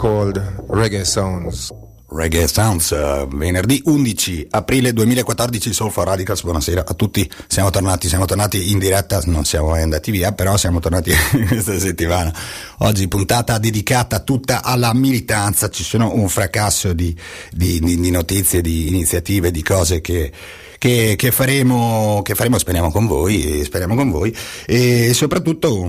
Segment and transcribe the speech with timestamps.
[0.00, 1.70] Called Reggae Sounds.
[2.08, 8.24] Reggae Sounds, uh, venerdì 11 aprile 2014, Soul Radicals, buonasera a tutti, siamo tornati, siamo
[8.24, 11.12] tornati in diretta, non siamo mai andati via, però siamo tornati
[11.46, 12.32] questa settimana.
[12.78, 17.14] Oggi puntata dedicata tutta alla militanza, ci sono un fracasso di,
[17.52, 20.32] di, di, di notizie, di iniziative, di cose che
[20.80, 24.34] che, che, faremo, che faremo, speriamo con voi, speriamo con voi.
[24.64, 25.86] E soprattutto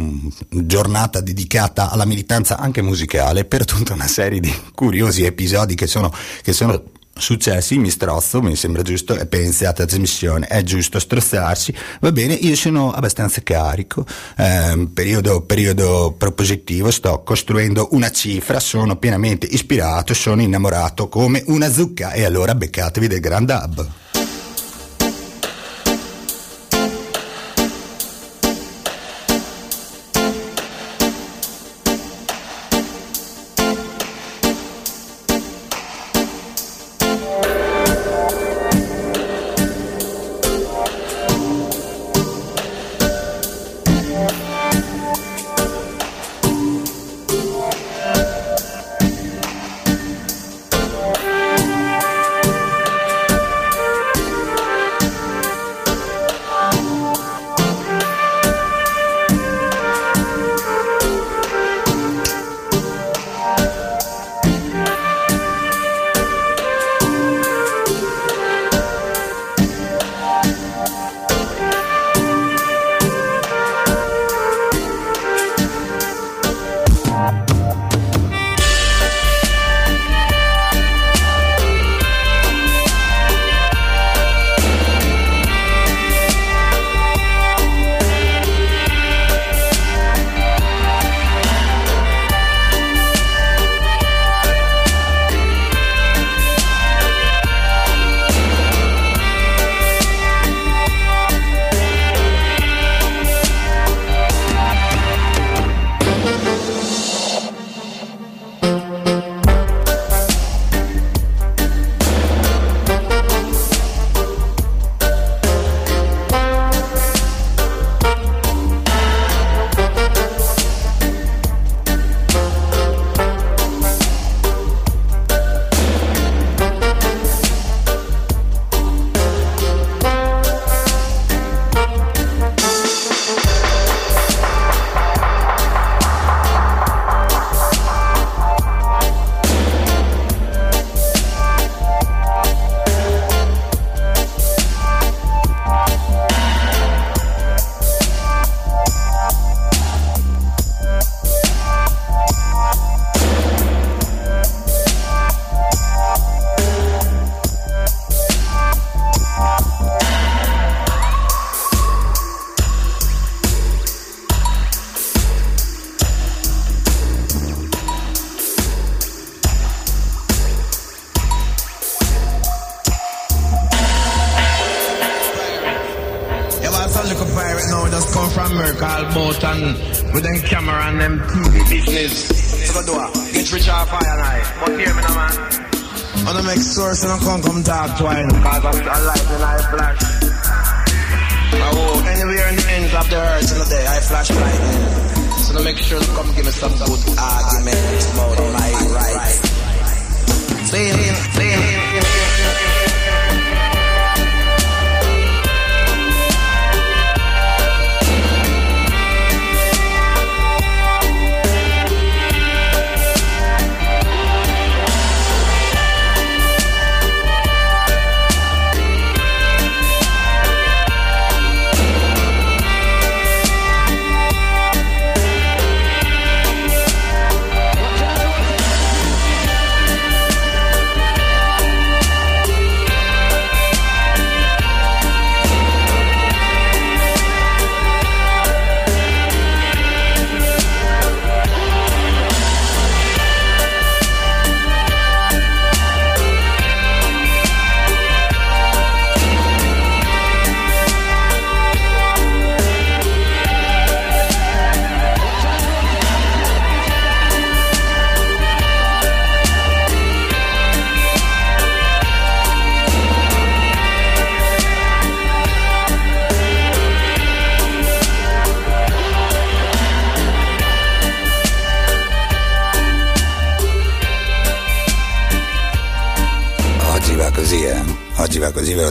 [0.49, 6.13] giornata dedicata alla militanza anche musicale per tutta una serie di curiosi episodi che sono,
[6.41, 6.83] che sono
[7.15, 12.33] successi, mi strozzo, mi sembra giusto, e pensate a trasmissione, è giusto strozzarsi, va bene,
[12.33, 20.13] io sono abbastanza carico, eh, periodo, periodo propositivo, sto costruendo una cifra, sono pienamente ispirato,
[20.13, 22.11] sono innamorato come una zucca.
[22.11, 24.10] E allora beccatevi del Grand Hub.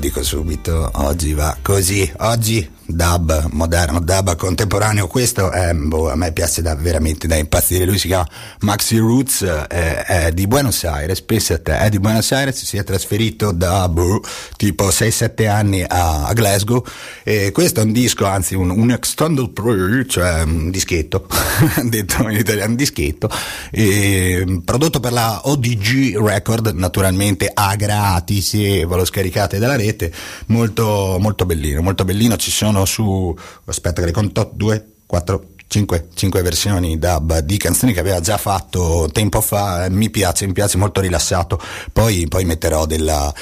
[0.01, 0.91] Dico subito.
[0.95, 2.11] Oggi va così.
[2.19, 5.07] Oggi dub moderno, dub contemporaneo.
[5.07, 7.85] Questo è, boh, a me piace da, veramente da impazzire.
[7.85, 8.27] Lui si chiama
[8.61, 11.23] Maxi Roots, eh, è di Buenos Aires.
[11.23, 14.23] Pensa a te, è di Buenos Aires, si è trasferito da boh,
[14.57, 16.85] tipo 6-7 anni a, a, Glasgow.
[17.23, 21.27] E questo è un disco, anzi, un, un extended play, cioè un dischetto,
[21.85, 23.31] detto in italiano, un dischetto,
[23.71, 30.13] e, prodotto per la ODG Record, naturalmente a gratis, e ve lo scaricate dalla rete.
[30.47, 32.37] Molto, molto bellino, molto bellino.
[32.37, 37.93] Ci sono su aspetta che le conto 2 4 5, 5 versioni dub di canzoni
[37.93, 41.61] che aveva già fatto tempo fa mi piace, mi piace molto rilassato.
[41.93, 43.33] Poi, poi metterò della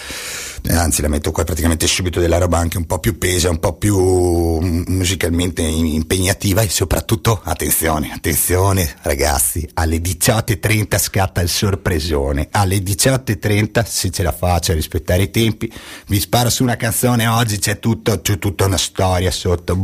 [0.70, 3.75] anzi la metto qua praticamente subito della roba anche un po' più pesa, un po'
[3.75, 13.85] più musicalmente impegnativa e soprattutto attenzione, attenzione ragazzi, alle 18.30 scatta il sorpresone, alle 18.30
[13.87, 15.73] se ce la faccio a rispettare i tempi
[16.06, 19.75] vi sparo su una canzone oggi c'è, tutto, c'è tutta una storia sotto,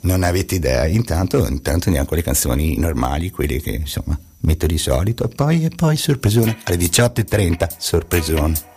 [0.00, 5.24] non avete idea, intanto, intanto andiamo le canzoni normali, quelle che insomma metto di solito.
[5.24, 6.58] E poi, e poi sorpresone.
[6.64, 8.76] Alle 18.30 sorpresone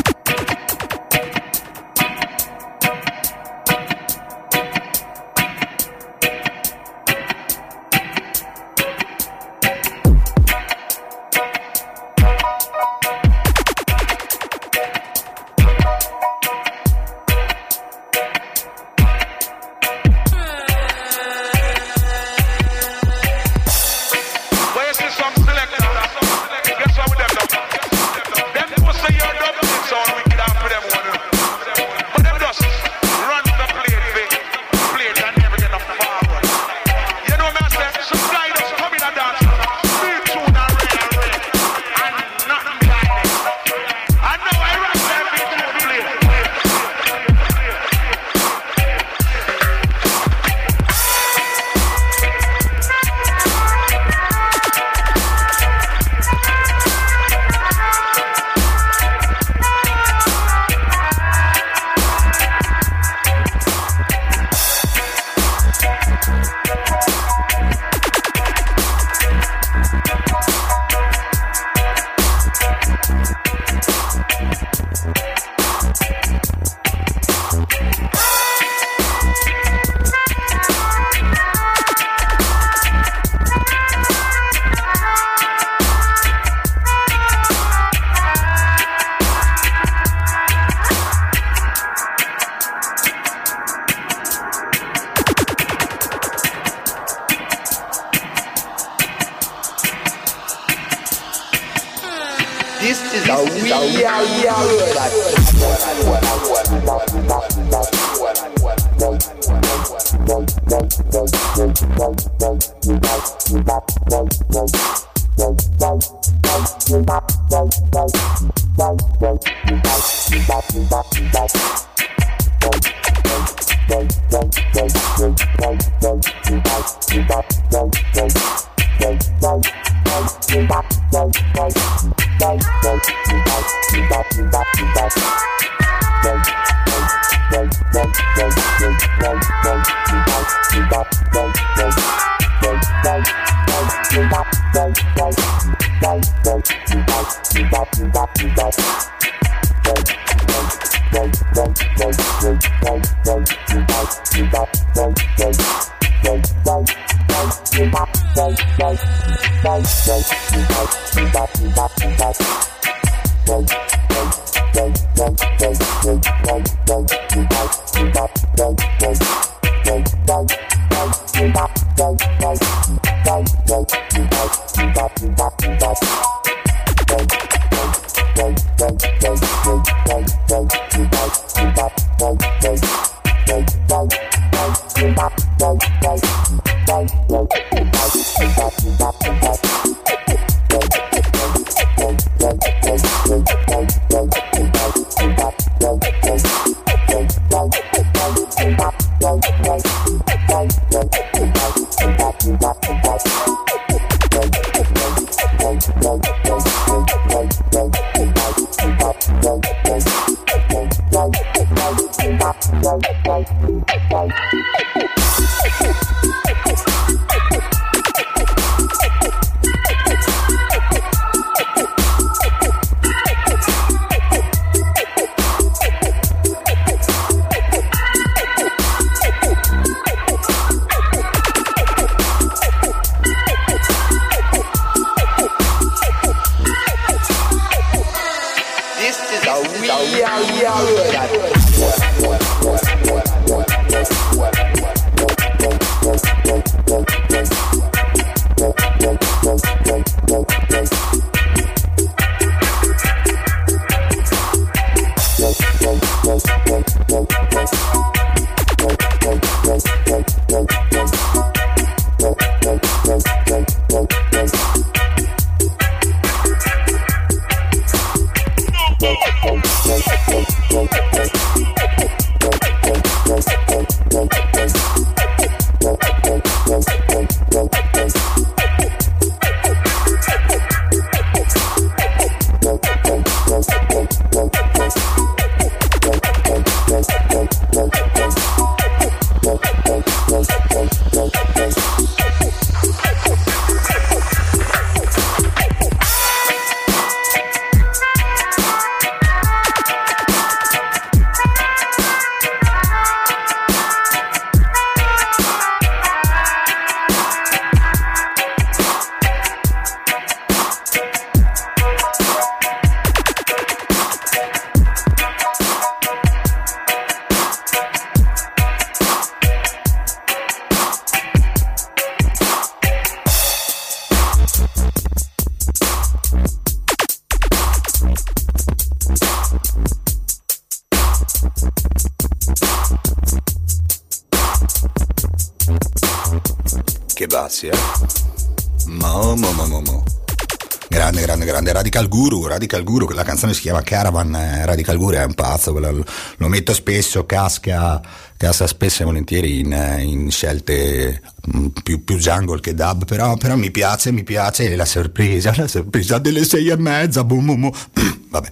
[343.71, 346.03] chiama Caravan, eh, Radical Guru è un pazzo, lo,
[346.37, 348.01] lo metto spesso, casca,
[348.35, 351.21] casca spesso e volentieri in, in scelte
[351.55, 355.67] mm, più, più, jungle che dub, però, però, mi piace, mi piace la sorpresa, la
[355.67, 357.73] sorpresa delle sei e mezza, boom, boom, boom.
[358.29, 358.51] Vabbè.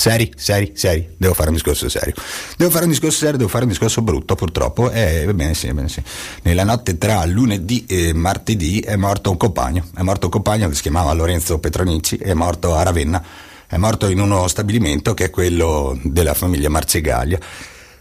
[0.00, 2.14] Seri, seri, seri, devo fare un discorso serio.
[2.56, 4.90] Devo fare un discorso serio, devo fare un discorso brutto purtroppo.
[4.90, 6.02] E eh, bene, sì, bene, sì.
[6.44, 9.88] Nella notte tra lunedì e martedì è morto un compagno.
[9.94, 13.22] È morto un compagno che si chiamava Lorenzo Petronici, è morto a Ravenna.
[13.72, 17.38] È morto in uno stabilimento che è quello della famiglia Marcegaglia.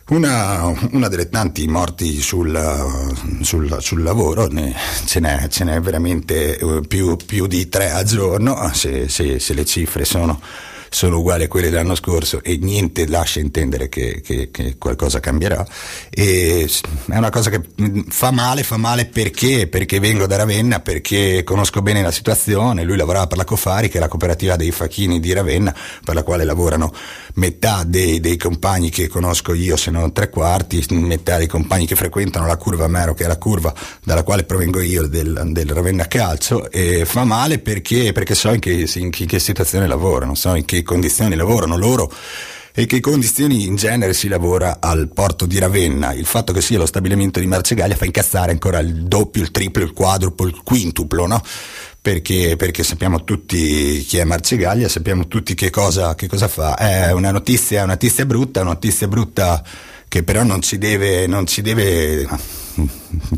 [0.08, 2.60] Una, una, delle tanti morti sul,
[3.42, 4.74] sul, sul lavoro, ne,
[5.06, 9.54] ce, n'è, ce, n'è, veramente eh, più, più, di tre al giorno, se, se, se
[9.54, 10.42] le cifre sono
[11.00, 15.66] sono uguali a quelle dell'anno scorso e niente lascia intendere che, che, che qualcosa cambierà.
[16.10, 16.70] E
[17.10, 17.62] è una cosa che
[18.10, 19.68] fa male, fa male perché?
[19.68, 23.96] Perché vengo da Ravenna, perché conosco bene la situazione, lui lavorava per la Cofari che
[23.96, 26.92] è la cooperativa dei facchini di Ravenna per la quale lavorano
[27.36, 31.96] metà dei, dei compagni che conosco io, se non tre quarti, metà dei compagni che
[31.96, 36.08] frequentano la curva Mero, che è la curva dalla quale provengo io del, del Ravenna
[36.08, 40.66] Calcio, e fa male perché, perché so in che, in che situazione lavorano, so in
[40.66, 42.12] che condizioni lavorano loro
[42.74, 46.14] e che condizioni in genere si lavora al porto di Ravenna.
[46.14, 49.84] Il fatto che sia lo stabilimento di Marcegaglia fa incazzare ancora il doppio, il triplo,
[49.84, 51.44] il quadruplo, il quintuplo, no?
[52.02, 56.76] Perché, perché, sappiamo tutti chi è Marcegaglia, sappiamo tutti che cosa, che cosa fa.
[56.76, 59.62] È una notizia, una notizia brutta, una notizia brutta
[60.10, 62.28] che però non ci deve, non ci deve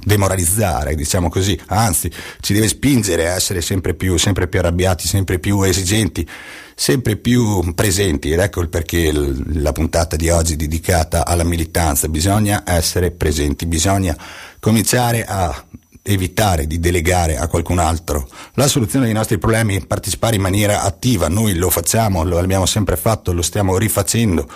[0.03, 2.09] demoralizzare, diciamo così, anzi
[2.39, 6.27] ci deve spingere a essere sempre più, sempre più arrabbiati, sempre più esigenti,
[6.73, 8.31] sempre più presenti.
[8.31, 13.65] Ed ecco il perché la puntata di oggi è dedicata alla militanza, bisogna essere presenti,
[13.65, 14.17] bisogna
[14.59, 15.65] cominciare a
[16.03, 21.27] evitare di delegare a qualcun altro la soluzione dei nostri problemi, partecipare in maniera attiva,
[21.27, 24.49] noi lo facciamo, lo abbiamo sempre fatto, lo stiamo rifacendo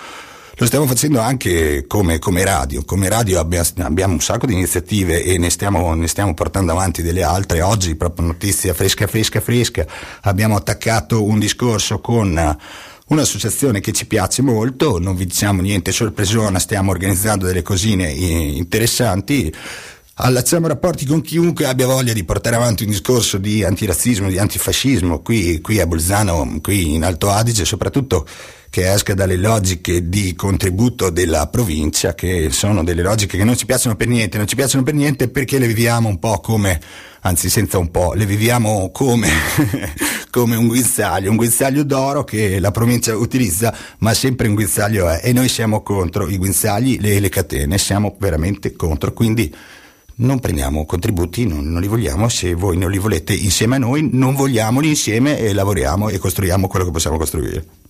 [0.58, 5.22] lo stiamo facendo anche come, come radio, come radio abbiamo, abbiamo, un sacco di iniziative
[5.22, 7.60] e ne stiamo, ne stiamo, portando avanti delle altre.
[7.60, 9.86] Oggi, proprio notizia fresca, fresca, fresca,
[10.22, 12.58] abbiamo attaccato un discorso con
[13.08, 19.52] un'associazione che ci piace molto, non vi diciamo niente sorpresona, stiamo organizzando delle cosine interessanti
[20.18, 25.20] allacciamo rapporti con chiunque abbia voglia di portare avanti un discorso di antirazzismo, di antifascismo,
[25.20, 28.26] qui, qui a Bolzano, qui in Alto Adige, soprattutto
[28.70, 33.66] che esca dalle logiche di contributo della provincia, che sono delle logiche che non ci
[33.66, 36.80] piacciono per niente, non ci piacciono per niente perché le viviamo un po' come,
[37.20, 39.28] anzi senza un po', le viviamo come,
[40.30, 45.20] come un guinzaglio, un guinzaglio d'oro che la provincia utilizza, ma sempre un guinzaglio è,
[45.24, 49.54] e noi siamo contro i guinzagli e le catene, siamo veramente contro, quindi
[50.16, 54.08] non prendiamo contributi, non, non, li vogliamo, se voi non li volete insieme a noi,
[54.12, 57.85] non vogliamoli insieme e lavoriamo e costruiamo quello che possiamo costruire.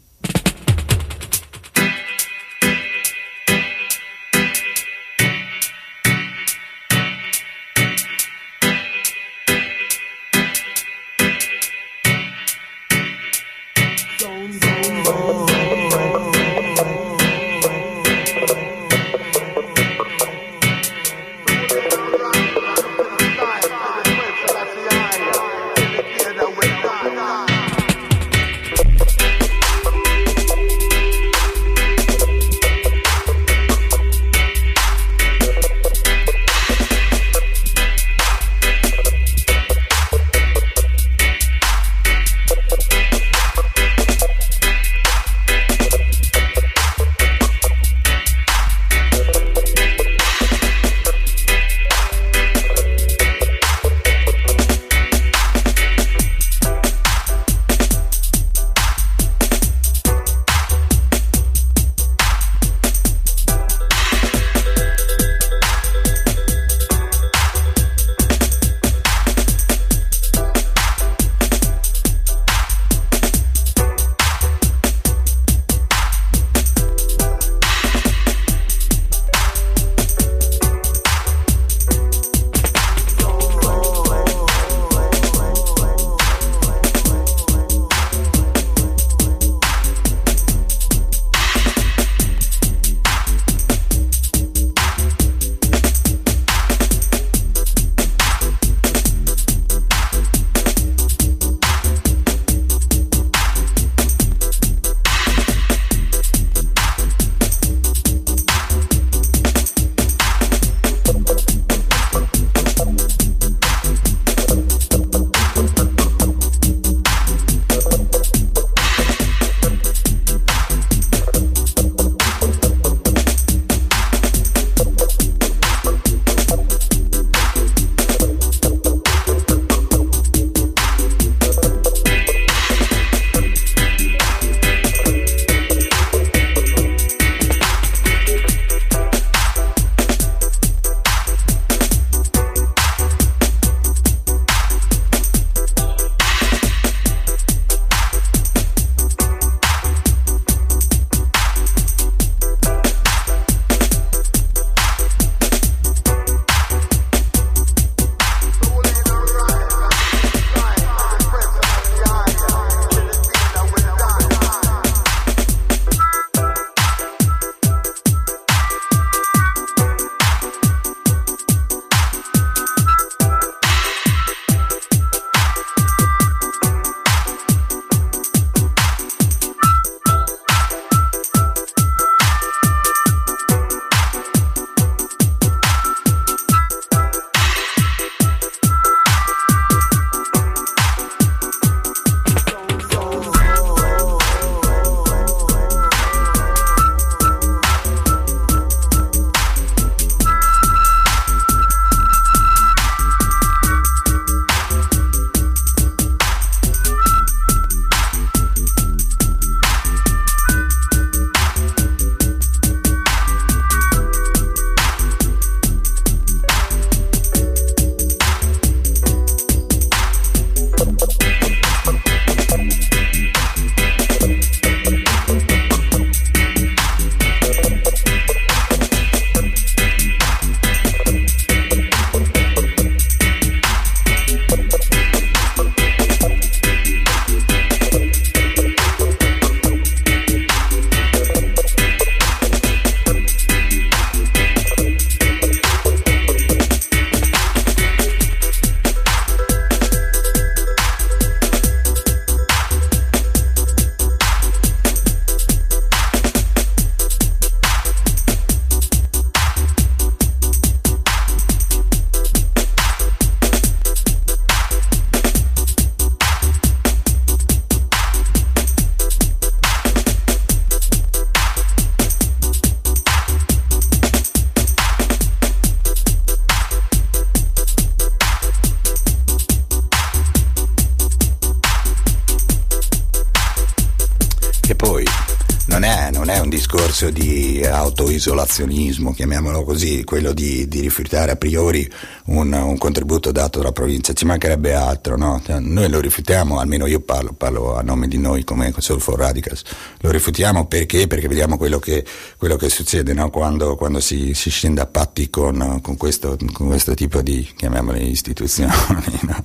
[288.56, 291.88] Autoisolazionismo, chiamiamolo così, quello di, di rifiutare a priori
[292.26, 295.40] un, un, contributo dato dalla provincia, ci mancherebbe altro, no?
[295.44, 299.62] Cioè, noi lo rifiutiamo, almeno io parlo, parlo, a nome di noi come Soulful Radicals,
[300.00, 301.06] lo rifiutiamo perché?
[301.06, 302.04] Perché vediamo quello che,
[302.38, 303.30] quello che succede no?
[303.30, 307.98] quando, quando si, si, scende a patti con, con, questo, con, questo, tipo di, chiamiamole
[307.98, 308.72] istituzioni,
[309.22, 309.44] no?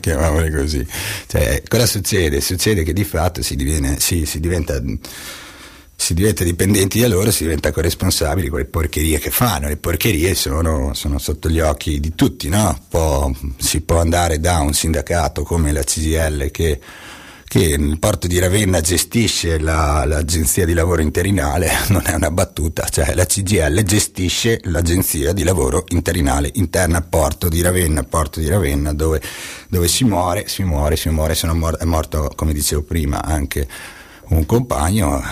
[0.00, 0.86] chiamiamole così.
[1.26, 2.40] Cioè, cosa succede?
[2.40, 4.80] Succede che di fatto si, diviene, si, si diventa
[6.02, 9.68] si diventa dipendenti da loro, si diventa corresponsabili di quelle porcherie che fanno.
[9.68, 12.76] Le porcherie sono, sono sotto gli occhi di tutti, no?
[12.88, 16.80] può, si può andare da un sindacato come la CGL che,
[17.46, 22.88] che nel porto di Ravenna gestisce la, l'agenzia di lavoro interinale, non è una battuta,
[22.88, 28.48] cioè la CGL gestisce l'agenzia di lavoro interinale interna al porto di Ravenna, porto di
[28.48, 29.22] Ravenna dove,
[29.68, 33.68] dove si muore, si muore, si muore, mor- è morto come dicevo prima anche
[34.34, 35.22] un compagno,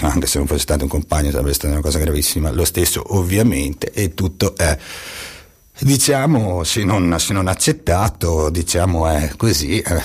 [0.00, 3.90] anche se non fosse stato un compagno sarebbe stata una cosa gravissima, lo stesso ovviamente,
[3.92, 4.78] e tutto è
[5.80, 10.02] diciamo se non, se non, accettato diciamo è così è,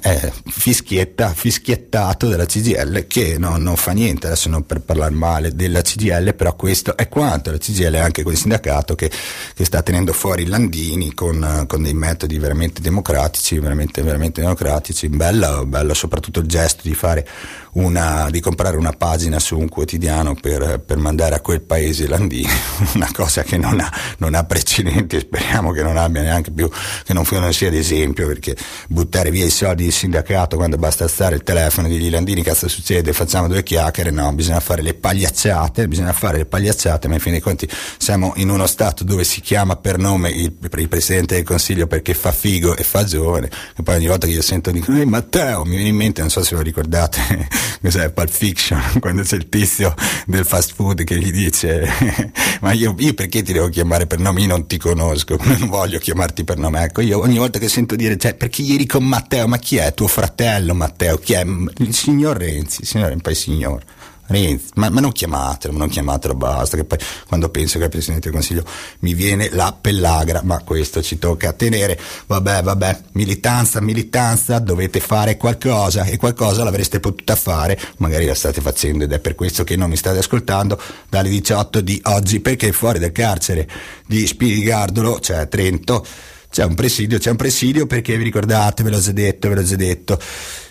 [0.00, 5.54] è, fischietta, fischiettato della CGL che no, non fa niente adesso non per parlare male
[5.54, 7.50] della CGL però questo è quanto.
[7.50, 9.10] La CGL è anche quel sindacato che,
[9.54, 15.08] che sta tenendo fuori Landini con, con, dei metodi veramente democratici veramente, veramente democratici.
[15.08, 17.26] Bello, bello soprattutto il gesto di fare
[17.72, 22.48] una, di comprare una pagina su un quotidiano per, per mandare a quel paese Landini
[22.94, 26.68] una cosa che non ha, non ha precedenti e speriamo che non abbia neanche più,
[27.04, 28.56] che non, non sia d'esempio, perché
[28.88, 33.12] buttare via i soldi del sindacato quando basta alzare il telefono dirgli Landini cazzo succede,
[33.12, 37.32] facciamo due chiacchiere, no, bisogna fare le pagliacciate, bisogna fare le pagliacciate, ma in fin
[37.32, 41.44] dei conti siamo in uno stato dove si chiama per nome il, il Presidente del
[41.44, 44.92] Consiglio perché fa figo e fa giovane, e poi ogni volta che io sento dico,
[44.92, 47.48] ehi Matteo, mi viene in mente, non so se lo ricordate,
[47.80, 49.94] cos'è Pulp Fiction, quando c'è il tizio
[50.26, 54.40] del fast food che gli dice, ma io, io perché ti devo chiamare per nome,
[54.42, 56.82] io non ti conosco non voglio chiamarti per nome.
[56.84, 59.92] Ecco, io ogni volta che sento dire, cioè, perché ieri con Matteo, ma chi è?
[59.94, 61.18] Tuo fratello Matteo?
[61.18, 61.44] Chi è?
[61.78, 63.82] Il signor Renzi, il signor, poi signor.
[64.26, 67.90] Renzi, ma, ma, non chiamatelo, non chiamatelo, basta, che poi quando penso che è il
[67.90, 68.64] Presidente del Consiglio
[69.00, 75.36] mi viene la pellagra, ma questo ci tocca tenere, vabbè, vabbè, militanza, militanza, dovete fare
[75.36, 79.76] qualcosa e qualcosa l'avreste potuta fare, magari la state facendo ed è per questo che
[79.76, 83.68] non mi state ascoltando dalle 18 di oggi, perché fuori dal carcere
[84.06, 86.06] di Spirigardolo, cioè Trento,
[86.52, 89.62] c'è un presidio, c'è un presidio perché vi ricordate, ve l'ho già detto, ve l'ho
[89.64, 90.20] già detto,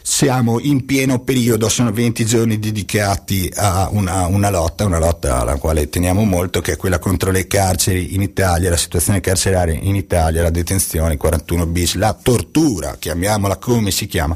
[0.01, 5.57] siamo in pieno periodo, sono 20 giorni dedicati a una, una, lotta, una lotta alla
[5.57, 9.95] quale teniamo molto, che è quella contro le carceri in Italia, la situazione carceraria in
[9.95, 14.35] Italia, la detenzione, 41 bis, la tortura, chiamiamola come si chiama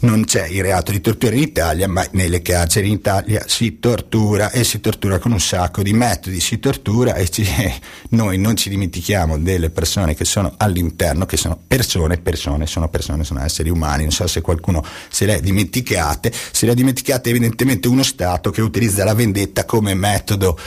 [0.00, 4.50] non c'è il reato di tortura in Italia, ma nelle carceri in Italia si tortura
[4.50, 7.46] e si tortura con un sacco di metodi, si tortura e ci,
[8.10, 13.24] noi non ci dimentichiamo delle persone che sono all'interno, che sono persone, persone, sono persone,
[13.24, 17.30] sono esseri umani, non so se qualcuno se le ha dimenticate, se le ha dimenticate
[17.30, 20.58] evidentemente uno Stato che utilizza la vendetta come metodo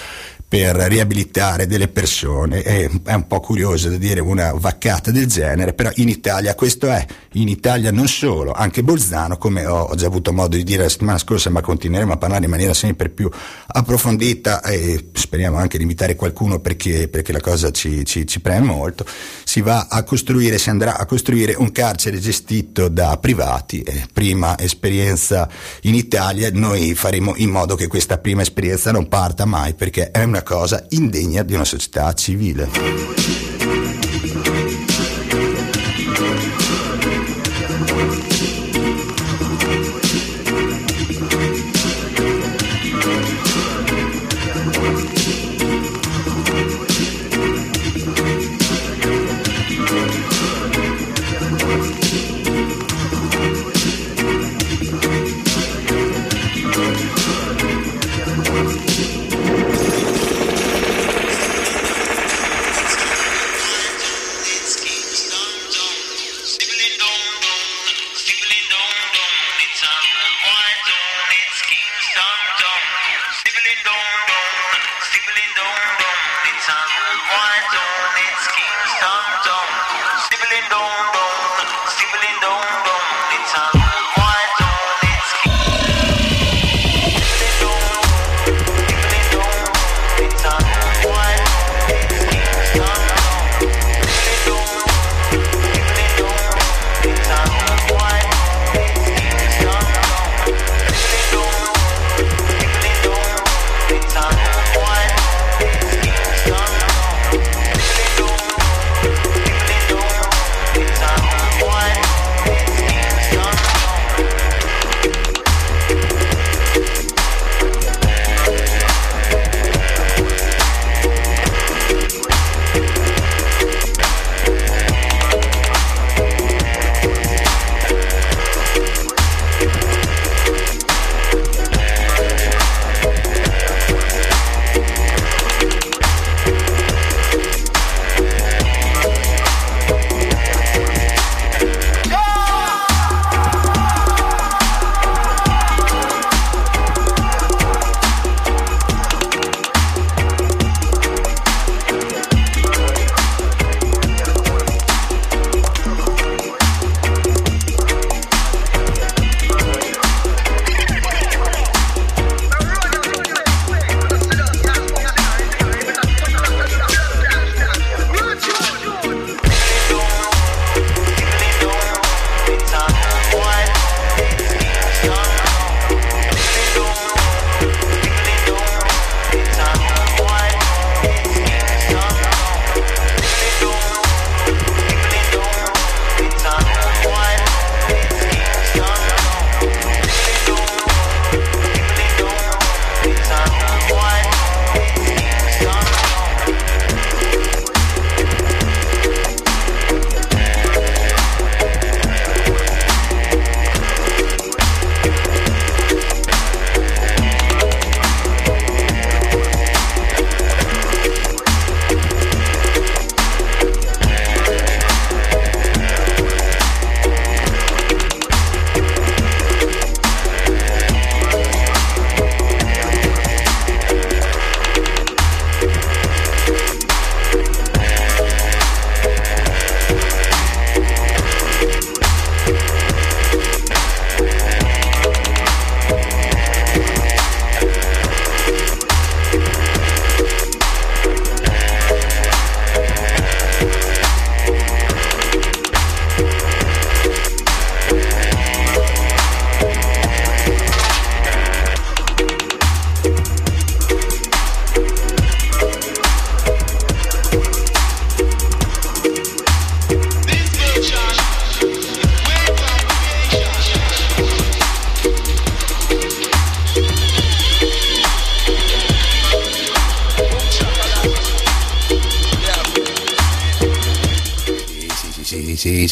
[0.53, 2.61] per riabilitare delle persone.
[2.61, 6.91] È, è, un po' curioso da dire una vaccata del genere, però in Italia questo
[6.91, 7.03] è.
[7.31, 11.17] In Italia non solo, anche Bolzano, come ho, già avuto modo di dire la settimana
[11.17, 13.27] scorsa, ma continueremo a parlare in maniera sempre più
[13.65, 18.67] approfondita e speriamo anche di invitare qualcuno perché, perché la cosa ci, ci, ci preme
[18.67, 19.07] molto,
[19.43, 23.81] si va a costruire, si andrà a costruire un carcere gestito da privati.
[23.81, 25.49] Eh, prima esperienza
[25.81, 30.21] in Italia, noi faremo in modo che questa prima esperienza non parta mai perché è
[30.21, 33.52] una cosa indegna di una società civile.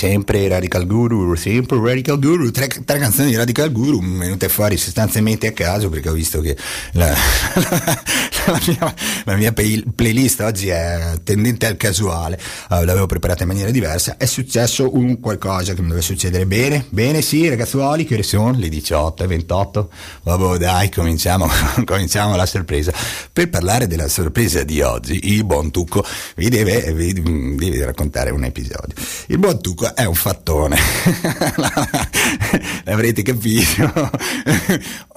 [0.01, 5.45] Sempre Radical Guru, sempre Radical Guru, tre, tre canzoni di Radical Guru venute fuori sostanzialmente
[5.45, 6.57] a caso perché ho visto che
[6.93, 8.03] la, la,
[8.47, 13.49] la mia, la mia play, playlist oggi è tendente al casuale, uh, l'avevo preparata in
[13.49, 16.45] maniera diversa, è successo un qualcosa che mi deve succedere.
[16.45, 18.57] Bene, bene sì ragazzuoli, che ore sono?
[18.57, 19.89] Le 18 e 28,
[20.23, 21.47] vabbè dai cominciamo,
[21.85, 22.91] cominciamo la sorpresa,
[23.31, 26.03] per parlare della sorpresa di oggi il buon Tucco
[26.35, 28.95] vi deve, vi, vi raccontare un episodio,
[29.27, 30.77] il buon Tucco è un fattone,
[32.85, 34.09] l'avrete capito,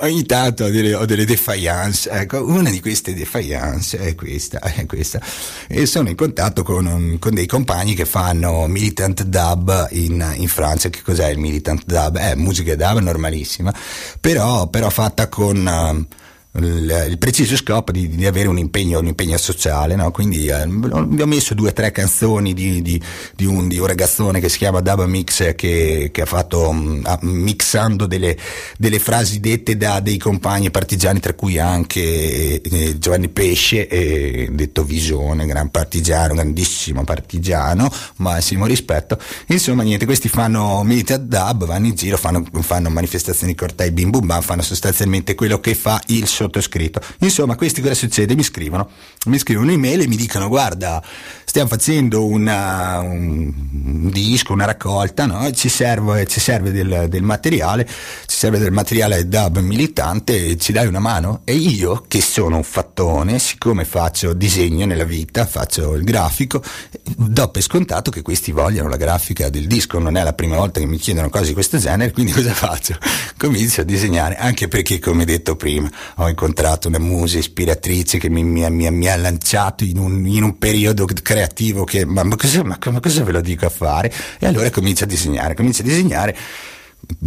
[0.00, 4.86] ogni tanto ho delle, ho delle defiance, ecco una di queste defiance è questa, è
[4.86, 5.20] questa.
[5.68, 10.48] E sono in contatto con, un, con dei compagni che fanno militant dub in, in,
[10.48, 10.88] Francia.
[10.88, 12.18] Che cos'è il militant dub?
[12.18, 13.74] È musica dub normalissima,
[14.20, 16.06] però, però fatta con...
[16.08, 16.22] Uh,
[16.56, 20.10] il, il preciso scopo di, di, avere un impegno, un impegno sociale, no?
[20.12, 23.00] quindi eh, ho messo due o tre canzoni di, di,
[23.34, 28.06] di, un, un, ragazzone che si chiama Dub Mix che, che ha fatto um, mixando
[28.06, 28.36] delle,
[28.78, 34.84] delle, frasi dette da dei compagni partigiani tra cui anche eh, Giovanni Pesce eh, detto
[34.84, 41.94] Visione, gran partigiano, grandissimo partigiano, massimo rispetto insomma niente, questi fanno militar dub, vanno in
[41.94, 47.00] giro, fanno, fanno manifestazioni cortei bim bum bam, fanno sostanzialmente quello che fa il sottoscritto.
[47.20, 48.34] Insomma, questi cosa succede?
[48.34, 48.90] Mi scrivono,
[49.26, 51.02] mi scrivono un'email e mi dicono guarda,
[51.44, 55.50] stiamo facendo una, un, disco, una raccolta, no?
[55.52, 60.86] ci serve, ci serve del, del, materiale, ci serve del materiale dub militante, ci dai
[60.86, 61.42] una mano?
[61.44, 66.62] E io, che sono un fattone, siccome faccio disegno nella vita, faccio il grafico,
[67.02, 70.80] do per scontato che questi vogliano la grafica del disco, non è la prima volta
[70.80, 72.98] che mi chiedono cose di questo genere, quindi cosa faccio?
[73.38, 78.42] Comincio a disegnare, anche perché come detto prima, ho incontrato una musa ispiratrice che mi,
[78.42, 82.64] mi, mi, mi ha lanciato in un, in un, periodo creativo che ma, ma, cosa,
[82.64, 84.12] ma, ma cosa ve lo dico a fare?
[84.38, 86.36] E allora comincio a disegnare, comincio a disegnare.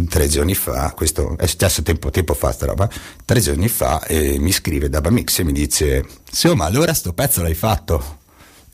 [0.08, 2.90] Tre giorni fa, questo è successo tempo, tempo fa sta roba,
[3.24, 7.42] tre giorni fa eh, mi scrive da Bamix e mi dice insomma allora sto pezzo
[7.42, 8.16] l'hai fatto?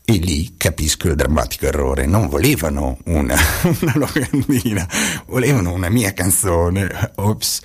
[0.06, 2.06] E lì capisco il drammatico errore.
[2.06, 3.36] Non volevano una,
[3.80, 4.86] una locandina
[5.26, 7.12] volevano una mia canzone.
[7.16, 7.60] Ops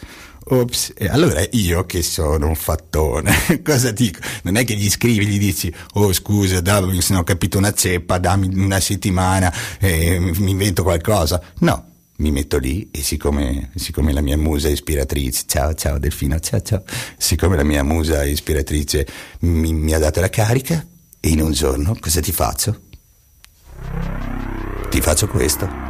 [0.52, 4.20] Ops, e allora io che sono un fattone, cosa dico?
[4.44, 7.74] Non è che gli scrivi, gli dici, oh scusa, dammi, se non ho capito una
[7.74, 11.40] ceppa, dammi una settimana, eh, mi invento qualcosa.
[11.60, 11.86] No,
[12.18, 16.84] mi metto lì e siccome, siccome, la mia musa ispiratrice, ciao ciao Delfino, ciao ciao,
[17.18, 19.08] siccome la mia musa ispiratrice
[19.42, 20.84] mi, mi ha dato la carica,
[21.20, 22.82] e in un giorno cosa ti faccio?
[24.90, 25.89] Ti faccio questo.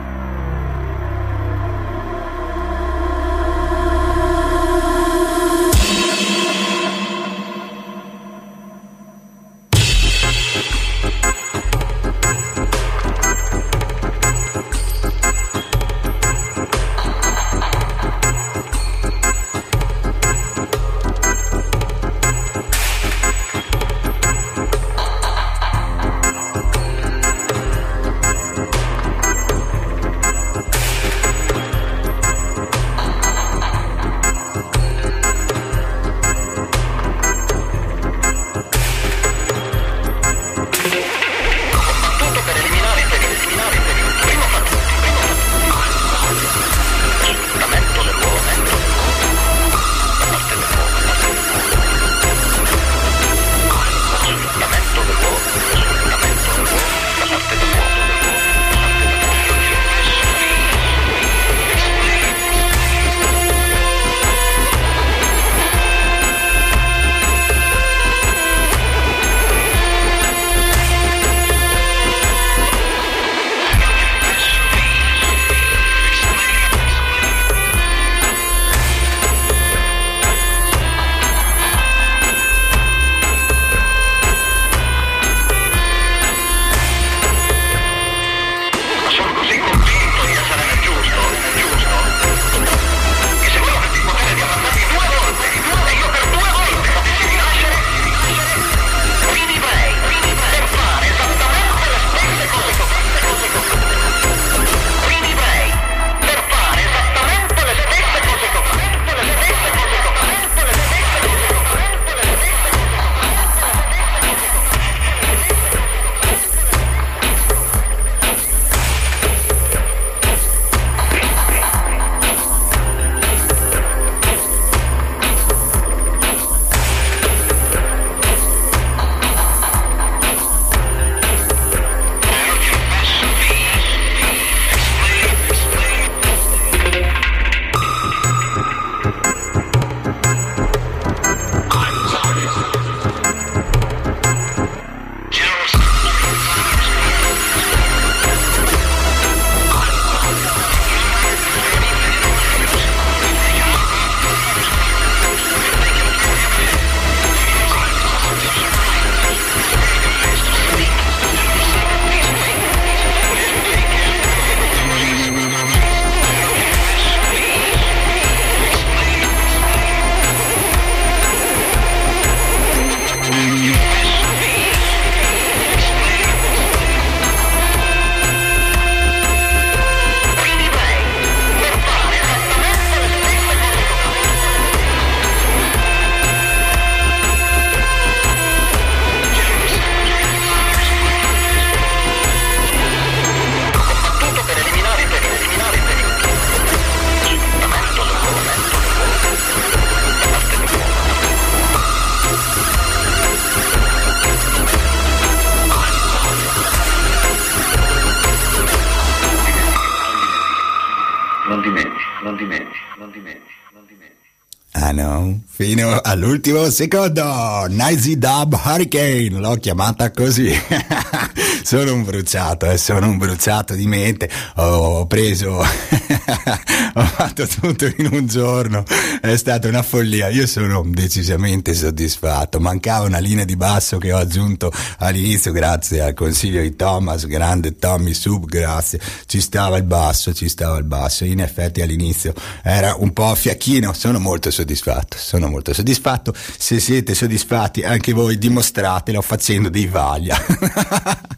[216.09, 220.51] All'ultimo secondo, Nice Dub Hurricane, l'ho chiamata così.
[221.63, 224.27] sono un bruciato, eh, sono un bruciato di mente.
[224.55, 225.61] Ho preso,
[226.93, 228.83] ho fatto tutto in un giorno,
[229.21, 230.29] è stata una follia.
[230.29, 232.59] Io sono decisamente soddisfatto.
[232.59, 237.77] Mancava una linea di basso che ho aggiunto all'inizio, grazie al consiglio di Thomas, grande
[237.77, 238.99] Tommy Sub, grazie.
[239.25, 241.25] Ci stava il basso, ci stava il basso.
[241.25, 246.33] In effetti all'inizio era un po' fiacchino, sono molto soddisfatto, sono molto soddisfatto.
[246.57, 250.37] Se siete soddisfatti anche voi dimostratelo facendo dei vaglia.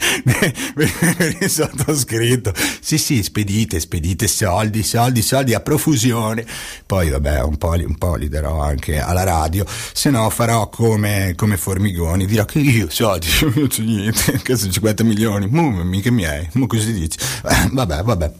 [1.48, 2.54] sottoscritto.
[2.80, 6.46] Sì, sì, spedite, spedite soldi, soldi, soldi a profusione.
[6.86, 11.34] Poi vabbè, un po', un po li darò anche alla radio, se no farò come,
[11.36, 16.48] come Formigoni, dirò che io soldi, non c'è niente, cazzo 50 milioni, mu, mica miei,
[16.54, 17.18] ma così dici.
[17.44, 18.32] Eh, vabbè, vabbè.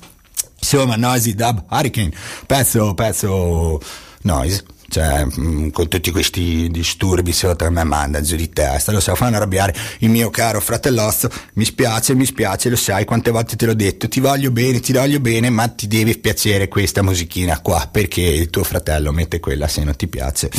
[0.60, 2.12] Insomma, Noisy Dub Hurricane,
[2.46, 3.82] pezzo, pezzo
[4.24, 9.16] noise cioè mm, con tutti questi disturbi sotto me manda giù di testa, lo so,
[9.16, 13.66] fanno arrabbiare il mio caro fratellozzo, mi spiace, mi spiace, lo sai quante volte te
[13.66, 17.88] l'ho detto, ti voglio bene, ti voglio bene, ma ti deve piacere questa musichina qua,
[17.90, 20.52] perché il tuo fratello mette quella se non ti piace.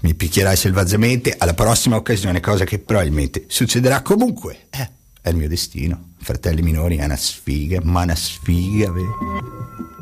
[0.00, 4.68] Mi picchierai selvaggiamente alla prossima occasione, cosa che probabilmente succederà comunque.
[4.70, 4.88] Eh,
[5.20, 6.14] è il mio destino.
[6.20, 9.97] Fratelli minori è una sfiga, ma una sfiga, vero?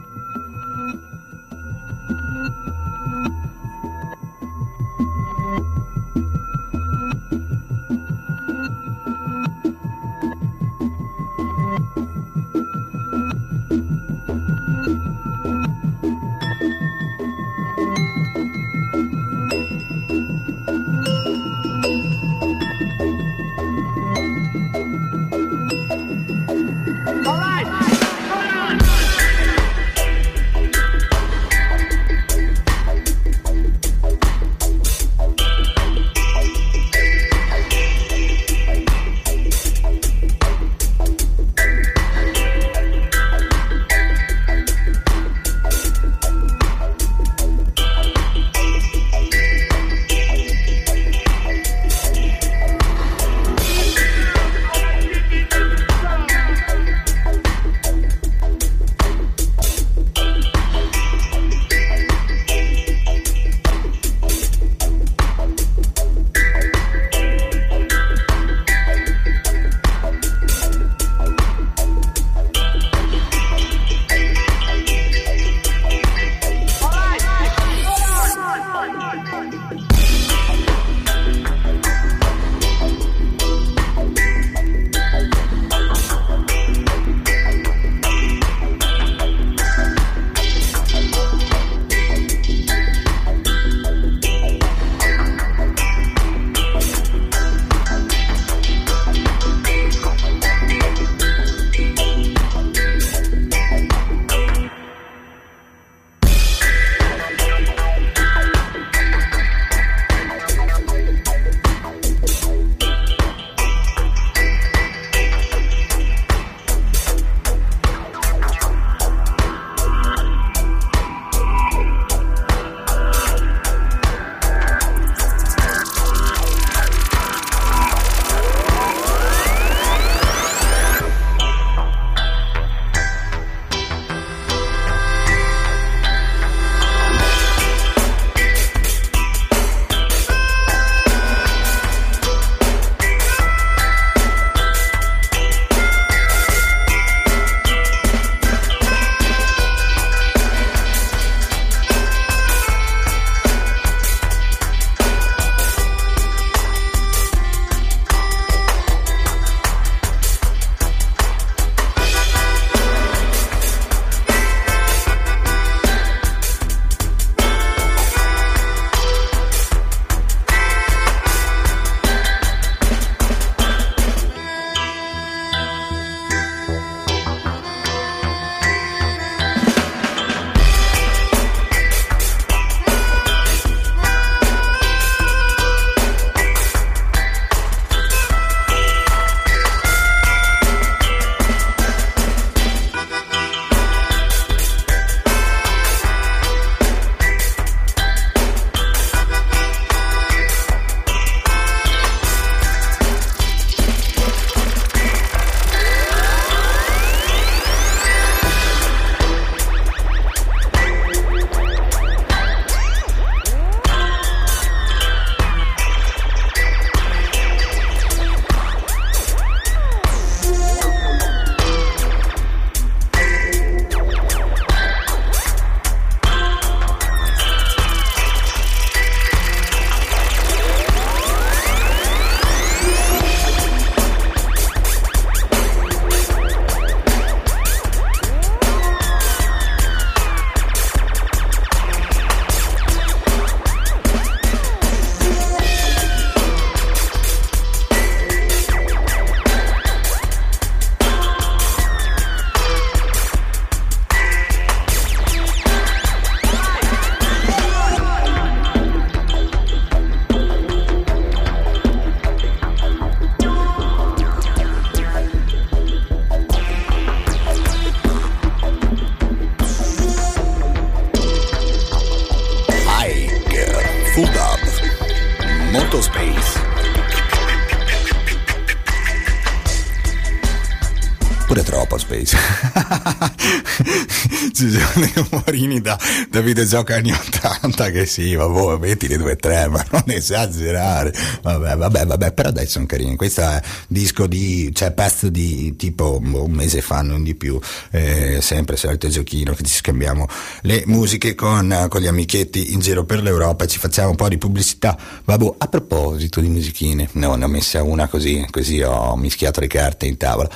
[284.57, 285.99] Ci sono dei umorini da,
[286.31, 291.13] da videogioco anni 80 che sì, vabbè, mettili due o tre, ma non esagerare.
[291.43, 293.17] Vabbè, vabbè, vabbè, però dai, sono carini.
[293.17, 298.39] Questo è disco di, cioè pezzo di tipo un mese fa, non di più, eh,
[298.41, 300.27] sempre solito giochino che ci scambiamo
[300.63, 304.31] le musiche con, con, gli amichetti in giro per l'Europa e ci facciamo un po'
[304.31, 304.97] di pubblicità.
[305.23, 309.67] Vabbè, a proposito di musichine, no, ne ho messa una così, così ho mischiato le
[309.67, 310.49] carte in tavola.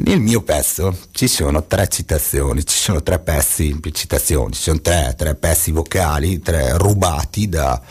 [0.00, 5.14] Nel mio pezzo ci sono tre citazioni, ci sono tre pezzi, citazioni, ci sono tre,
[5.16, 7.82] tre pezzi vocali, tre rubati da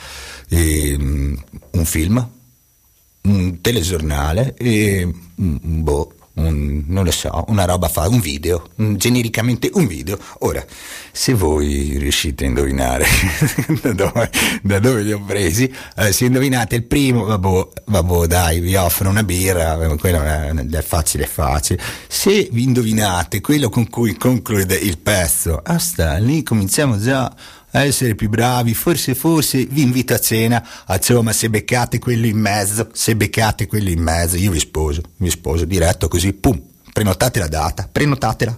[0.48, 2.30] eh, un film,
[3.24, 9.70] un telegiornale e boh, un, non lo so, una roba fa, un video, un, genericamente
[9.74, 10.18] un video.
[10.40, 10.66] Ora,
[11.12, 13.06] se voi riuscite a indovinare
[13.82, 14.30] da, dove,
[14.62, 19.10] da, dove, li ho presi, eh, se indovinate il primo, vabbè, vabbè, dai, vi offro
[19.10, 21.82] una birra, quello è, è facile, facile.
[22.08, 27.34] Se vi indovinate quello con cui conclude il pezzo, ah sta, lì cominciamo già
[27.72, 32.38] a essere più bravi, forse forse vi invito a cena, insomma se beccate quello in
[32.38, 36.62] mezzo, se beccate quello in mezzo, io vi sposo, vi sposo diretto così, pum,
[36.94, 38.56] prenotate la data, prenotatela.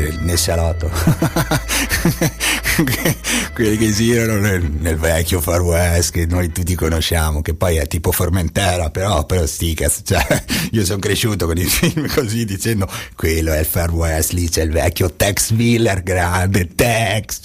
[0.00, 0.90] Nel, nel salotto.
[3.52, 7.86] Quelli che girano nel, nel, vecchio Far West che noi tutti conosciamo, che poi è
[7.86, 10.00] tipo Formentera, però, però sticas.
[10.04, 14.48] Cioè, io sono cresciuto con i film così dicendo quello è il Far West, lì
[14.48, 17.40] c'è il vecchio Tex Miller grande, Tex,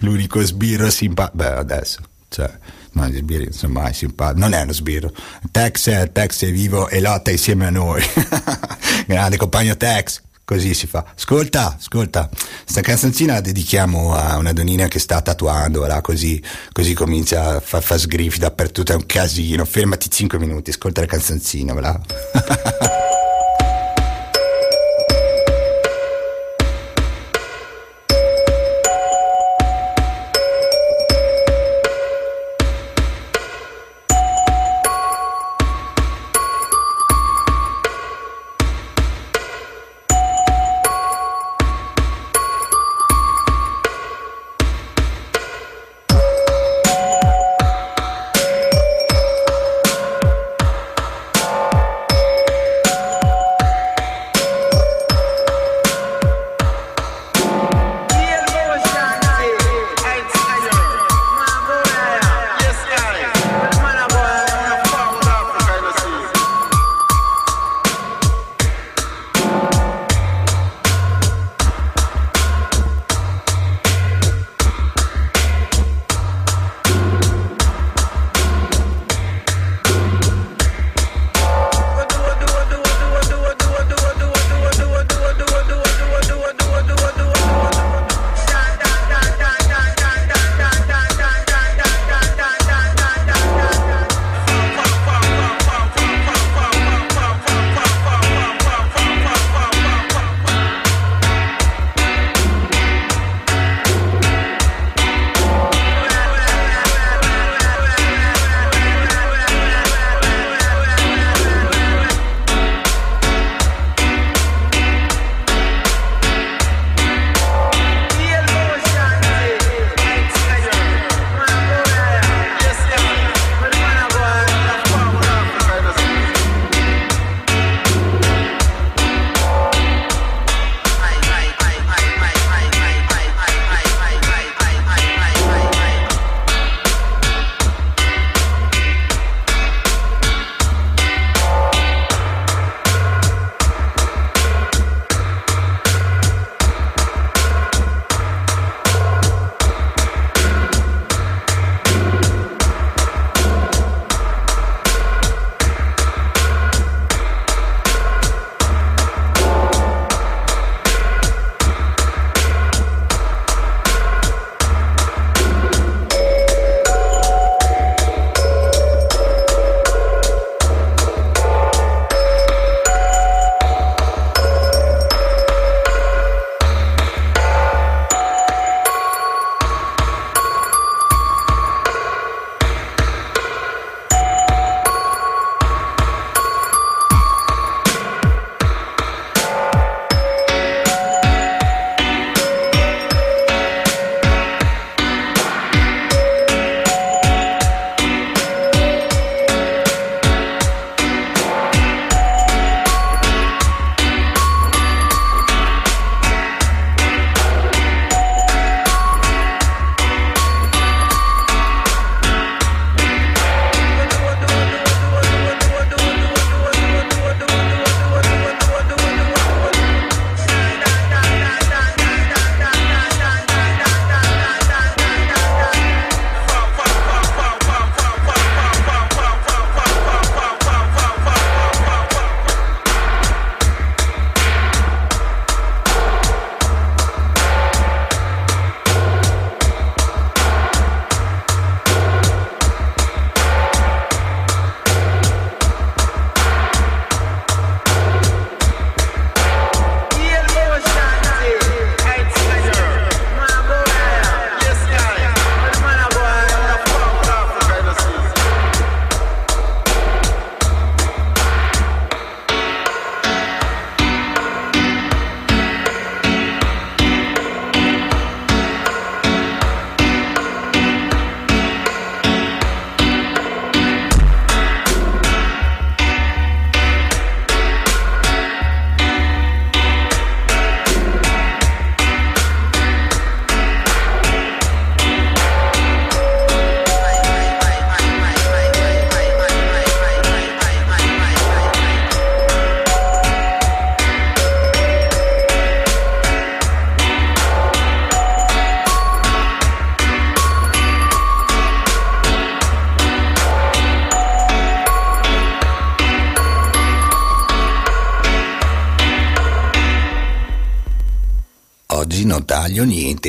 [0.00, 1.36] l'unico sbirro simpatico.
[1.36, 2.50] Beh, adesso, cioè
[2.94, 5.12] ma gli sbirri non mai simpatici, non è uno sbirro.
[5.50, 8.02] Tex Tex è vivo e lotta insieme a noi.
[9.06, 11.04] Grande compagno Tex, così si fa.
[11.16, 12.28] Ascolta, ascolta,
[12.64, 16.42] sta canzoncina la dedichiamo a una donnina che sta tatuando, là, così,
[16.72, 19.64] così comincia a far fa sgriffi dappertutto, è un casino.
[19.64, 22.00] Fermati 5 minuti, ascolta la canzoncina, là.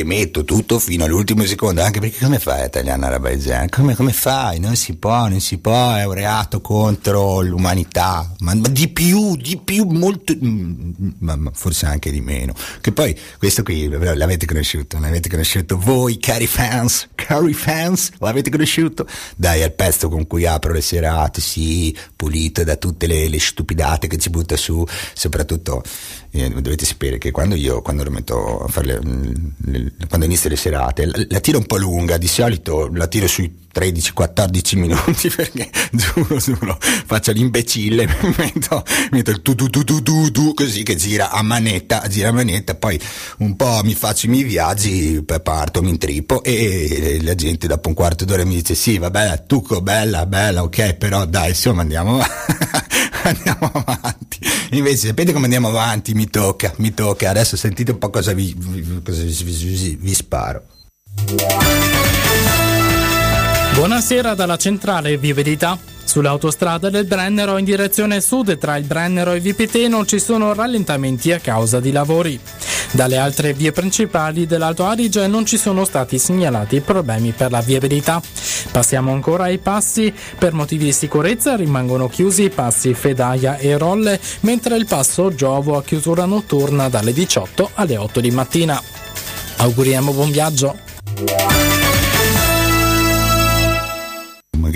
[0.03, 3.29] metto tutto fino all'ultimo secondo, anche perché come fai a tagliare una roba?
[3.69, 4.59] Come, come fai?
[4.59, 9.35] Non si può, non si può, è un reato contro l'umanità, ma, ma di più,
[9.35, 12.53] di più, molto, mm, ma, ma, forse anche di meno.
[12.81, 19.07] Che poi questo qui l'avete conosciuto, l'avete conosciuto voi cari fans, cari fans, l'avete conosciuto?
[19.36, 23.39] Dai, è il pezzo con cui apro le serate, sì, pulito da tutte le, le
[23.39, 25.82] stupidate che ci butta su, soprattutto
[26.32, 28.99] eh, dovete sapere che quando io quando lo metto a fare le,
[29.65, 33.28] le, quando inizio le serate la, la, tiro un po' lunga di solito la tiro
[33.28, 38.07] sui 13-14 minuti perché giuro giuro faccio l'imbecille
[38.38, 42.30] metto, metto il tu tu tu tu tu tu così che gira a manetta gira
[42.30, 42.99] a manetta poi
[43.39, 47.95] un po' mi faccio i miei viaggi parto mi intrippo e la gente dopo un
[47.95, 52.19] quarto d'ora mi dice sì vabbè tucco bella bella ok però dai insomma andiamo
[53.23, 54.39] andiamo avanti
[54.71, 57.30] invece sapete come andiamo avanti mi tocca, mi tocca.
[57.30, 58.55] Adesso sentite un po' cosa vi,
[59.03, 60.63] cosa vi, vi, vi sparo.
[63.76, 65.78] Buonasera dalla centrale Viverità.
[66.05, 71.34] Sull'autostrada del Brennero in direzione sud tra il Brennero e VPT non ci sono rallentamenti
[71.34, 72.39] a causa di lavori.
[72.91, 78.21] Dalle altre vie principali dell'Alto Adige non ci sono stati segnalati problemi per la viabilità.
[78.71, 80.13] Passiamo ancora ai passi.
[80.39, 85.76] Per motivi di sicurezza rimangono chiusi i passi Fedaia e Rolle, mentre il passo Giovo
[85.76, 88.82] a chiusura notturna dalle 18 alle 8 di mattina.
[89.57, 91.84] Auguriamo buon viaggio!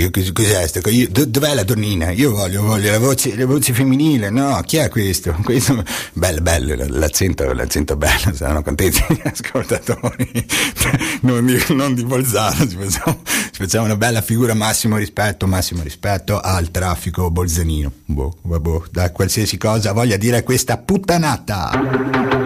[0.10, 0.88] Cos'è sto?
[0.90, 2.12] Io, dov'è la donnina?
[2.12, 4.62] Io voglio, voglio la, voce, la voce femminile, no?
[4.66, 5.36] Chi è questo?
[5.44, 5.84] questo
[6.14, 10.46] bello, bello, l'accento, l'accento bello, saranno contenti gli ascoltatori.
[11.22, 15.84] non, di, non di Bolzano, ci facciamo, ci facciamo, una bella figura, massimo rispetto, massimo
[15.84, 17.92] rispetto al traffico bolzanino.
[18.06, 22.39] Boh, boh, da qualsiasi cosa voglia dire questa puttanata.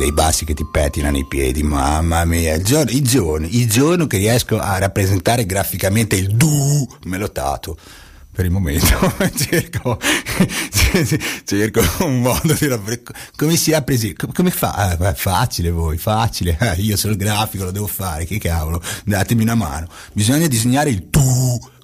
[0.00, 2.54] Dei bassi che ti pettinano i piedi, mamma mia.
[2.54, 7.76] Il giorno, il giorno, il giorno che riesco a rappresentare graficamente il du melotato.
[8.32, 8.86] Per il momento
[9.36, 9.98] cerco,
[11.44, 12.68] cerco, un modo di
[13.36, 13.98] come si apre
[14.32, 16.56] come fa ah, facile voi facile.
[16.78, 19.88] Io sono il grafico lo devo fare che cavolo datemi una mano.
[20.14, 21.19] Bisogna disegnare il tu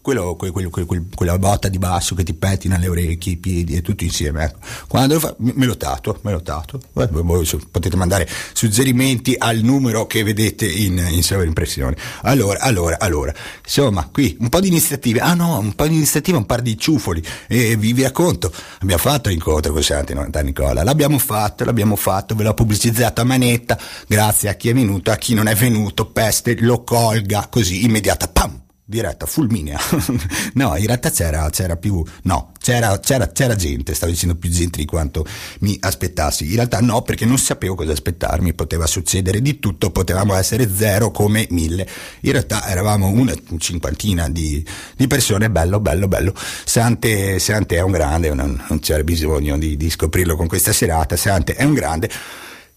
[0.07, 3.75] quello, quel, quel, quel, quella botta di basso che ti pettina le orecchie, i piedi
[3.75, 4.45] e tutto insieme.
[4.45, 4.59] Ecco.
[4.87, 6.79] Quando fa, me lo tatuo, me lo tatuo.
[6.93, 11.97] Potete mandare suggerimenti al numero che vedete in, in sovraimpressione.
[12.23, 13.35] Allora, allora, allora,
[13.65, 15.19] insomma, qui un po' di iniziative.
[15.19, 17.21] Ah no, un po' di iniziative, un par di ciufoli.
[17.49, 22.45] E vi, vi racconto, abbiamo fatto l'incontro con Santi Nicola, l'abbiamo fatto, l'abbiamo fatto, ve
[22.45, 23.77] l'ho pubblicizzato a manetta,
[24.07, 28.29] grazie a chi è venuto, a chi non è venuto, peste, lo colga così immediata,
[28.29, 28.66] pam!
[28.89, 29.81] Diretta fulminea.
[30.55, 34.79] no, in realtà c'era, c'era più, no, c'era, c'era, c'era, gente, stavo dicendo più gente
[34.79, 35.27] di quanto
[35.61, 36.45] mi aspettassi.
[36.45, 41.11] In realtà no, perché non sapevo cosa aspettarmi, poteva succedere di tutto, potevamo essere zero
[41.11, 41.87] come mille.
[42.21, 44.65] In realtà eravamo una cinquantina di,
[44.97, 46.33] di persone, bello, bello, bello.
[46.37, 51.17] Sante, Sante è un grande, non, non c'era bisogno di, di scoprirlo con questa serata,
[51.17, 52.09] Sante è un grande.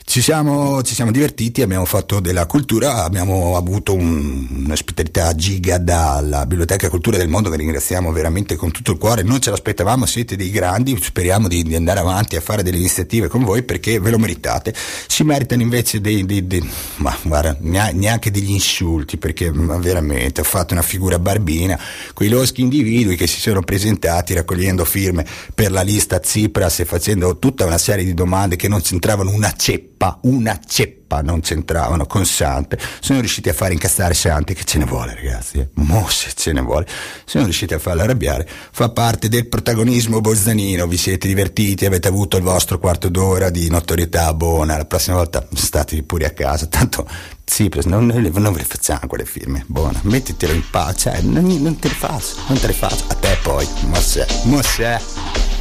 [0.10, 6.47] Ci siamo, ci siamo, divertiti, abbiamo fatto della cultura, abbiamo avuto un, un'ospitalità giga dalla
[6.47, 10.36] Biblioteca Cultura del Mondo che ringraziamo veramente con tutto il cuore, non ce l'aspettavamo, siete
[10.36, 14.10] dei grandi, speriamo di, di andare avanti a fare delle iniziative con voi perché ve
[14.10, 14.74] lo meritate,
[15.05, 20.74] si meritano invece dei, dei, dei ma guarda, neanche degli insulti perché veramente ho fatto
[20.74, 21.80] una figura barbina,
[22.16, 27.38] quei loschi individui che si sono presentati raccogliendo firme per la lista Tsipras e facendo
[27.38, 32.06] tutta una serie di domande che non c'entravano una ceppa ceppa, una ceppa non c'entravano
[32.06, 35.68] con Sante, sono riusciti a fare incazzare Sante, che ce ne vuole ragazzi, eh?
[35.74, 36.88] mo se ce ne vuole,
[37.26, 42.38] sono riusciti a farlo arrabbiare, fa parte del protagonismo bozzanino, vi siete divertiti, avete avuto
[42.38, 47.08] il vostro quarto d'ora di notorietà buona, la prossima volta state pure a casa, tanto
[47.43, 51.78] Tsipras, non, non, ve le facciamo quelle firme, buona, mettetelo in pace, cioè, non, non,
[51.80, 55.59] te le faccio, non te le faccio, a te poi, ma se, ma se.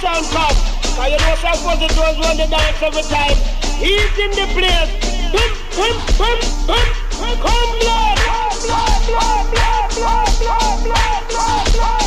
[0.00, 0.56] Sound come.
[0.96, 3.36] Cause you know some positors run the dance every time.
[3.76, 4.90] He's in the place.
[5.30, 6.88] Boom, boom, boom, boom.
[7.20, 11.99] Come blood, blood, blood, blood, blood, blood, blood, blood,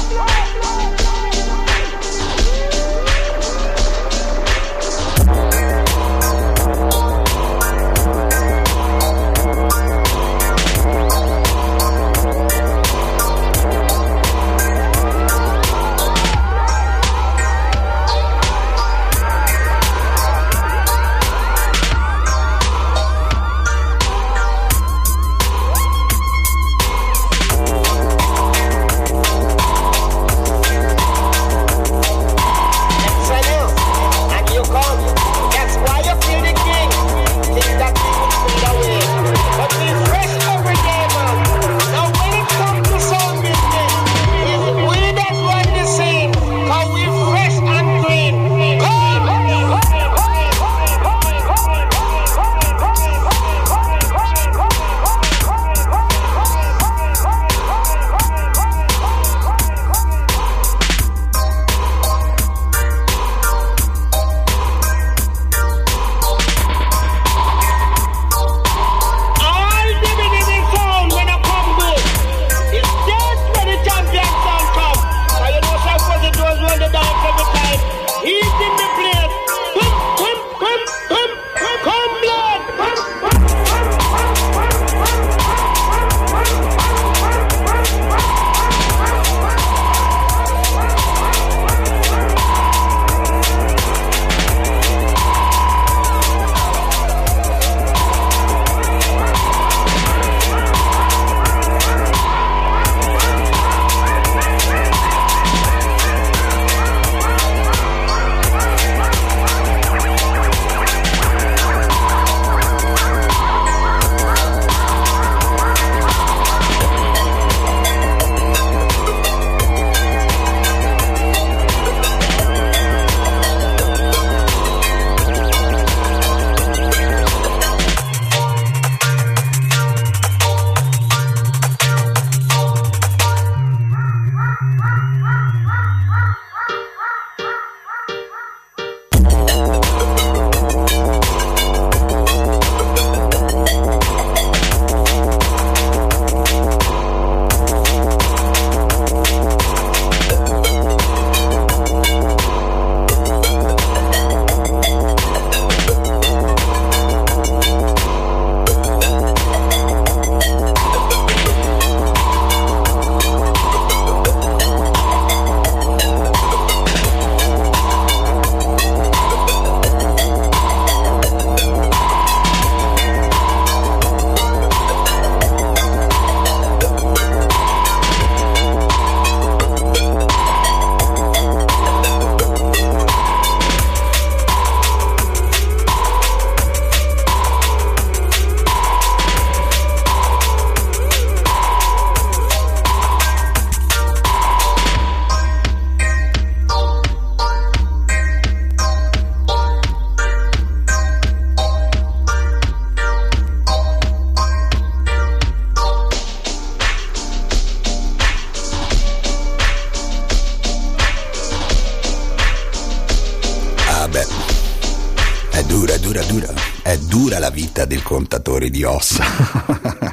[217.13, 219.23] dura la vita del contatore di ossa.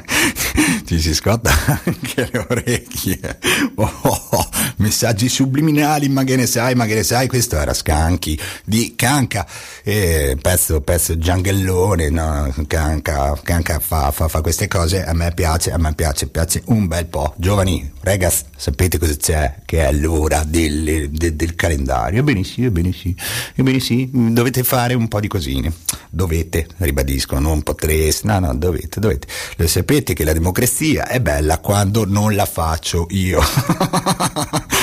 [0.85, 1.51] Ci si scotta
[1.85, 3.39] anche le orecchie.
[3.75, 7.27] Oh, oh, oh, messaggi subliminali, ma che ne sai, ma che ne sai.
[7.27, 9.47] Questo era Scanchi di Canca,
[9.83, 12.09] eh, pezzo, pezzo gianghellone.
[12.09, 12.53] No?
[12.67, 15.05] Canca, Canca fa, fa, fa, queste cose.
[15.05, 17.35] A me piace, a me piace, piace un bel po'.
[17.37, 19.55] Giovani, ragazzi, sapete cosa c'è?
[19.63, 22.19] Che è l'ora del, del, del calendario.
[22.19, 23.15] Ebbene sì, ebbene sì,
[23.55, 24.09] ebbene sì.
[24.11, 25.71] Dovete fare un po' di cosine.
[26.09, 28.27] Dovete, ribadisco, non potreste.
[28.27, 29.27] No, no, dovete, dovete.
[29.55, 33.41] Lo sapete che la democrazia è bella quando non la faccio io.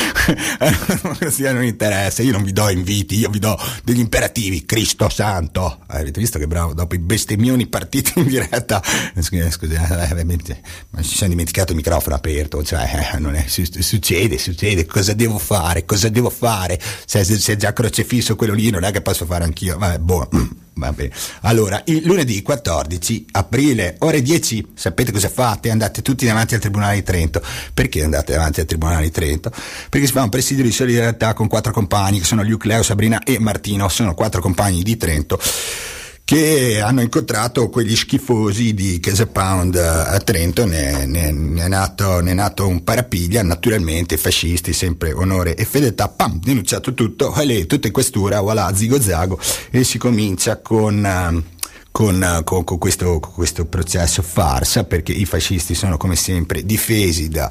[0.58, 4.64] la democrazia non interessa, io non vi do inviti, io vi do degli imperativi.
[4.64, 5.80] Cristo santo.
[5.90, 8.82] Eh, avete visto che bravo, dopo i bestemmioni partiti in diretta.
[9.18, 9.76] Scusate,
[10.16, 10.60] eh,
[10.90, 12.62] ma ci siamo dimenticato il microfono aperto.
[12.62, 14.86] Cioè, eh, non è, succede, succede.
[14.86, 15.84] Cosa devo fare?
[15.84, 16.80] Cosa devo fare?
[17.06, 19.78] Se, se, è già crocefisso quello lì, non è che posso fare anch'io.
[19.78, 20.28] Vabbè, boh.
[20.78, 21.10] Va bene.
[21.40, 25.70] Allora, il lunedì 14 aprile, ore 10, sapete cosa fate?
[25.70, 27.42] Andate tutti davanti al Tribunale di Trento.
[27.74, 29.50] Perché andate davanti al Tribunale di Trento?
[29.88, 33.20] Perché si fa un presidio di solidarietà con quattro compagni, che sono Luke, Leo, Sabrina
[33.24, 35.40] e Martino, sono quattro compagni di Trento
[36.28, 42.20] che hanno incontrato quegli schifosi di Casa Pound a Trento, ne, ne, ne, è nato,
[42.20, 47.64] ne, è nato, un parapiglia, naturalmente fascisti, sempre onore e fedeltà, pam, denunciato tutto, lì,
[47.64, 49.40] tutta in questura, voilà, zigo zago,
[49.70, 51.42] e si comincia con...
[51.42, 51.56] Uh,
[51.99, 57.28] con, con, con, questo, con, questo, processo farsa perché i fascisti sono come sempre difesi
[57.28, 57.51] da,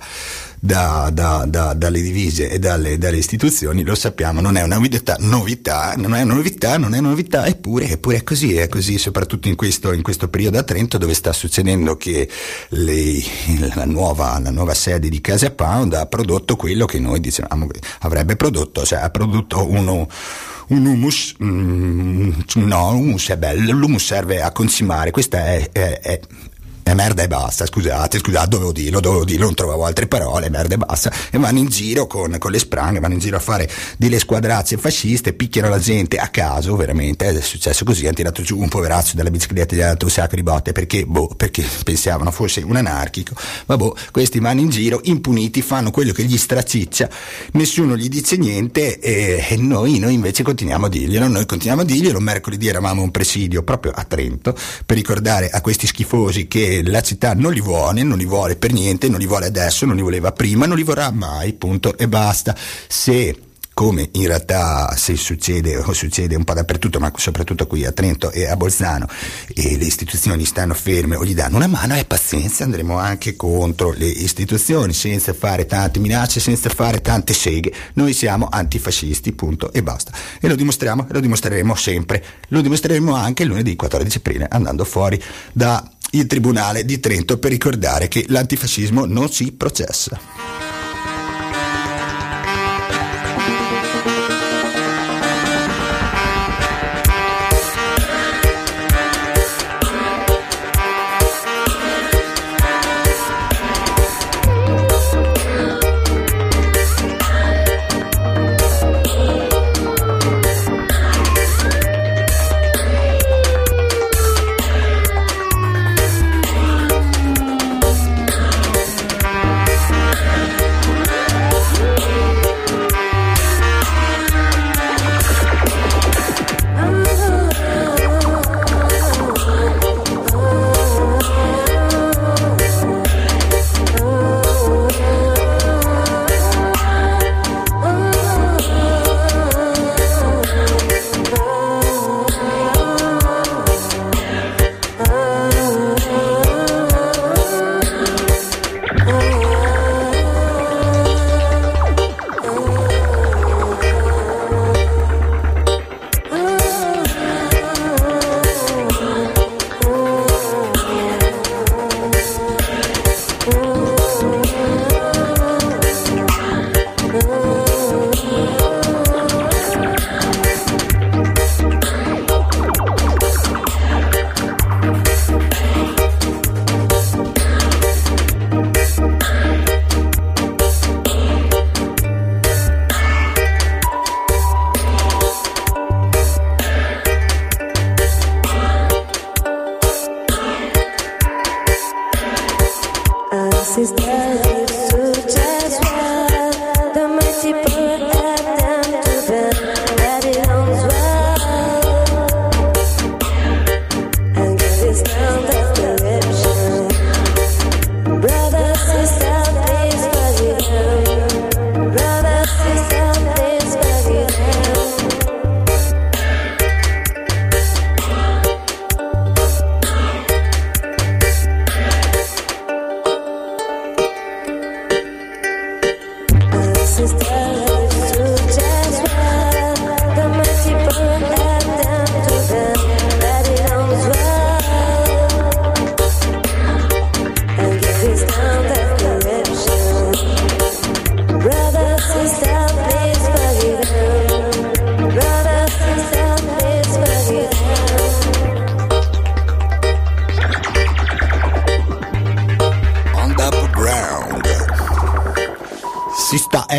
[0.58, 5.18] da, da, da, dalle divise e dalle, dalle, istituzioni, lo sappiamo, non è una novità,
[5.20, 8.98] novità, non è una novità, non è una novità, eppure, eppure è così, è così,
[8.98, 12.30] soprattutto in questo, in questo, periodo a Trento dove sta succedendo che
[12.70, 13.22] le,
[13.76, 17.82] la, nuova, la, nuova, sede di Casa Pound ha prodotto quello che noi dicevamo che
[18.00, 20.08] avrebbe prodotto, cioè ha prodotto uno
[20.68, 26.20] un humus, mm, no, humus è bello, l'humus serve a consumare, questa è, è, è
[26.88, 30.76] è merda e basta, scusate, scusate, dovevo dirlo, dovevo dirlo, non trovavo altre parole, merda
[30.76, 33.70] e basta, e vanno in giro con, con le spranghe, vanno in giro a fare
[33.98, 38.58] delle squadrazze fasciste, picchiano la gente a caso, veramente, è successo così, hanno tirato giù
[38.60, 41.66] un poverazzo dalla bicicletta e gli ha dato un sacco di botte, perché, boh, perché
[41.84, 43.34] pensavano fosse un anarchico,
[43.66, 47.10] ma boh, questi vanno in giro, impuniti, fanno quello che gli straciccia,
[47.52, 51.86] nessuno gli dice niente e, e noi, noi invece continuiamo a dirglielo, noi continuiamo a
[51.86, 54.56] dirglielo, mercoledì eravamo un presidio proprio a Trento,
[54.86, 58.72] per ricordare a questi schifosi che la città non li vuole, non li vuole per
[58.72, 62.08] niente, non li vuole adesso, non li voleva prima, non li vorrà mai, punto e
[62.08, 62.56] basta.
[62.88, 63.36] Se
[63.78, 68.32] come in realtà se succede o succede un po' dappertutto, ma soprattutto qui a Trento
[68.32, 69.08] e a Bolzano,
[69.54, 73.94] e le istituzioni stanno ferme o gli danno una mano, e pazienza, andremo anche contro
[73.96, 77.72] le istituzioni, senza fare tante minacce, senza fare tante seghe.
[77.94, 80.12] Noi siamo antifascisti, punto e basta.
[80.42, 82.24] E lo dimostriamo e lo dimostreremo sempre.
[82.48, 85.22] Lo dimostreremo anche lunedì 14 aprile, andando fuori
[85.54, 90.67] da il Tribunale di Trento per ricordare che l'antifascismo non si processa.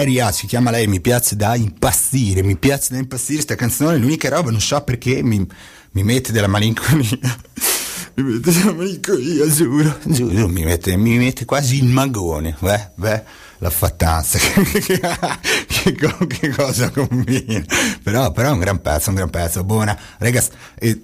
[0.08, 4.30] Area si chiama lei, mi piace da impazzire, mi piace da impazzire sta canzone, l'unica
[4.30, 5.46] roba, non so perché mi,
[5.92, 7.18] mi mette della malinconia.
[8.18, 13.24] Mi mette della malinconia, giuro, giuro, mi mette, mi mette quasi il magone, beh, beh,
[13.58, 15.00] la fattanza, che,
[15.66, 17.62] che, che, cosa combina,
[18.02, 21.02] però, però è un gran pezzo, un gran pezzo, buona, ragazzi, eh,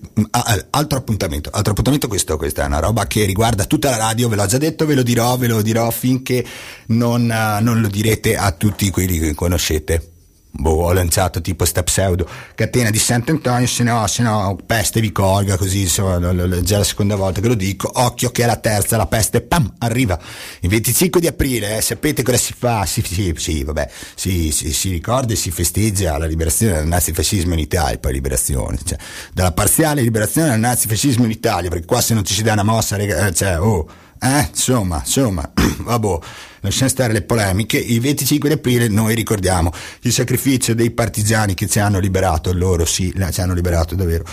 [0.70, 4.36] altro appuntamento, altro appuntamento questo, questa è una roba che riguarda tutta la radio, ve
[4.36, 6.44] l'ho già detto, ve lo dirò, ve lo dirò finché
[6.86, 10.13] non, non lo direte a tutti quelli che conoscete
[10.56, 15.10] boh, ho lanciato tipo sta pseudo catena di Sant'Antonio, se no, se no peste vi
[15.10, 16.18] colga, così insomma,
[16.62, 19.72] già la seconda volta che lo dico, occhio che è la terza, la peste, pam,
[19.78, 20.18] arriva.
[20.60, 22.86] Il 25 di aprile, eh, sapete cosa si fa?
[22.86, 27.55] Sì, sì, sì vabbè, si, si, si ricorda e si festeggia la liberazione del nazifascismo
[27.55, 28.98] in Italia, poi liberazione, cioè,
[29.32, 32.62] dalla parziale liberazione del nazifascismo in Italia, perché qua se non ci si dà una
[32.62, 33.86] mossa, eh, cioè, oh,
[34.20, 35.51] eh, insomma, insomma,
[35.82, 36.18] vabbè
[36.64, 39.70] lasciamo stare le polemiche, il 25 di aprile noi ricordiamo
[40.02, 44.24] il sacrificio dei partigiani che ci hanno liberato, loro sì, ci hanno liberato davvero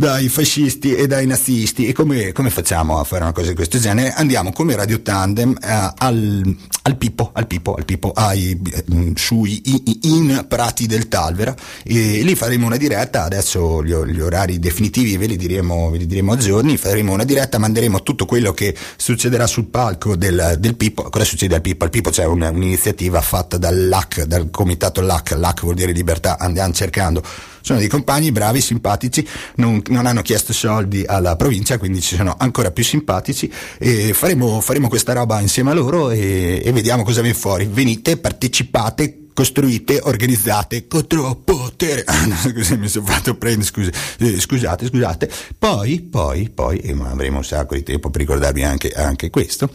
[0.00, 1.88] dai fascisti e dai nazisti.
[1.88, 4.12] E come, come, facciamo a fare una cosa di questo genere?
[4.12, 8.56] Andiamo come Radio Tandem eh, al, al, Pippo, al Pippo, al Pippo ai,
[8.94, 9.60] mm, sui,
[10.02, 11.52] in Prati del Talvera.
[11.82, 16.06] E lì faremo una diretta, adesso gli, gli orari definitivi ve li, diremo, ve li
[16.06, 20.76] diremo a giorni, faremo una diretta, manderemo tutto quello che succederà sul palco del, del
[20.76, 21.82] Pippo, cosa succede al Pippo?
[21.82, 26.72] Al Pippo c'è un, un'iniziativa fatta dall'AC, dal comitato LAC, LAC vuol dire libertà, andiamo
[26.72, 27.20] cercando
[27.60, 29.26] sono dei compagni bravi, simpatici,
[29.56, 34.60] non, non, hanno chiesto soldi alla provincia, quindi ci sono ancora più simpatici e faremo,
[34.60, 37.66] faremo questa roba insieme a loro e, e vediamo cosa viene fuori.
[37.70, 42.04] Venite, partecipate, costruite, organizzate contro potere.
[42.42, 45.30] Scusa, mi sono fatto prendere, scusa, eh, scusate, scusate.
[45.56, 49.70] Poi, poi, poi, e avremo un sacco di tempo per ricordarvi anche, anche questo.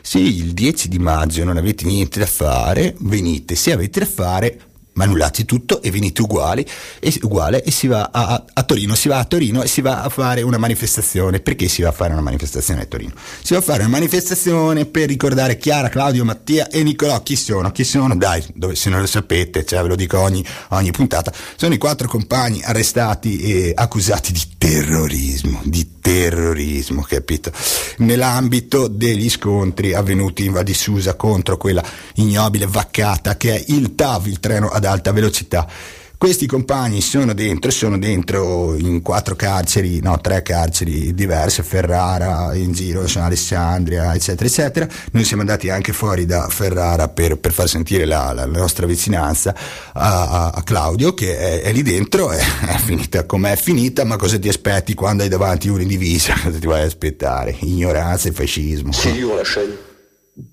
[0.00, 4.60] Sì, il 10 di maggio non avete niente da fare, venite, se avete da fare
[4.96, 6.66] ma annullate tutto e venite uguali
[7.00, 10.02] e, uguale e si va a, a, Torino, si va a Torino e si va
[10.02, 11.40] a fare una manifestazione.
[11.40, 13.12] Perché si va a fare una manifestazione a Torino?
[13.42, 17.22] Si va a fare una manifestazione per ricordare Chiara, Claudio, Mattia e Nicolò.
[17.22, 17.70] Chi sono?
[17.72, 18.16] Chi sono?
[18.16, 21.78] Dai, dove, se non lo sapete, cioè ve lo dico ogni, ogni puntata, sono i
[21.78, 27.52] quattro compagni arrestati e accusati di terrorismo, di terrorismo, capito?
[27.98, 31.82] Nell'ambito degli scontri avvenuti in Val di Susa contro quella
[32.14, 35.68] ignobile vaccata che è il TAV, il treno ad alta velocità.
[36.18, 42.72] Questi compagni sono dentro, sono dentro in quattro carceri, no, tre carceri diverse, Ferrara, in
[42.72, 44.88] giro, sono Alessandria, eccetera, eccetera.
[45.12, 49.54] Noi siamo andati anche fuori da Ferrara per, per far sentire la, la, nostra vicinanza
[49.92, 54.38] a, a Claudio, che è, è, lì dentro, è, è finita com'è finita, ma cosa
[54.38, 56.32] ti aspetti quando hai davanti uno in divisa?
[56.42, 57.54] Cosa ti vai ad aspettare?
[57.60, 58.90] Ignoranza e fascismo.
[58.92, 59.76] C'est dur la chaîne.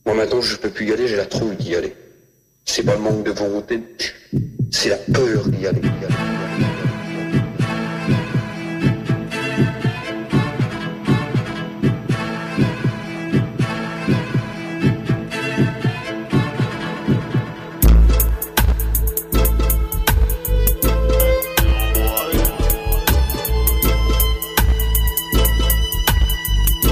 [0.05, 2.02] Moi maintenant je peux plus y aller, la trouille d'y aller.
[2.65, 3.83] C'est pas le manque de volonté,
[4.71, 5.81] c'est la peur d'y aller.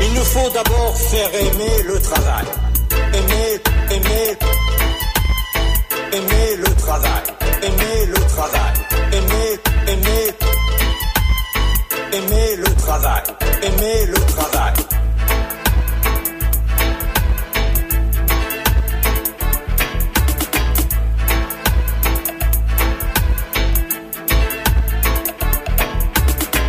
[0.04, 2.61] Il nous faut d'abord faire aimer le travail.
[12.14, 13.24] Aimer le travail,
[13.64, 14.74] aimer le travail.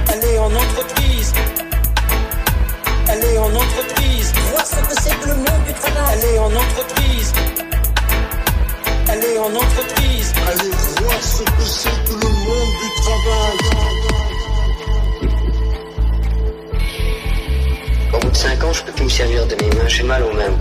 [0.08, 1.32] Aller en entreprise,
[3.08, 6.18] aller en entreprise, Voir ce que c'est que le monde du travail.
[6.18, 7.32] aller en entreprise,
[9.08, 10.32] aller en entreprise.
[10.48, 10.70] Allez
[11.00, 14.31] voir ce que c'est que le monde du travail.
[18.42, 20.58] 5 ans, je peux plus me servir de mes mains, j'ai mal aux mains.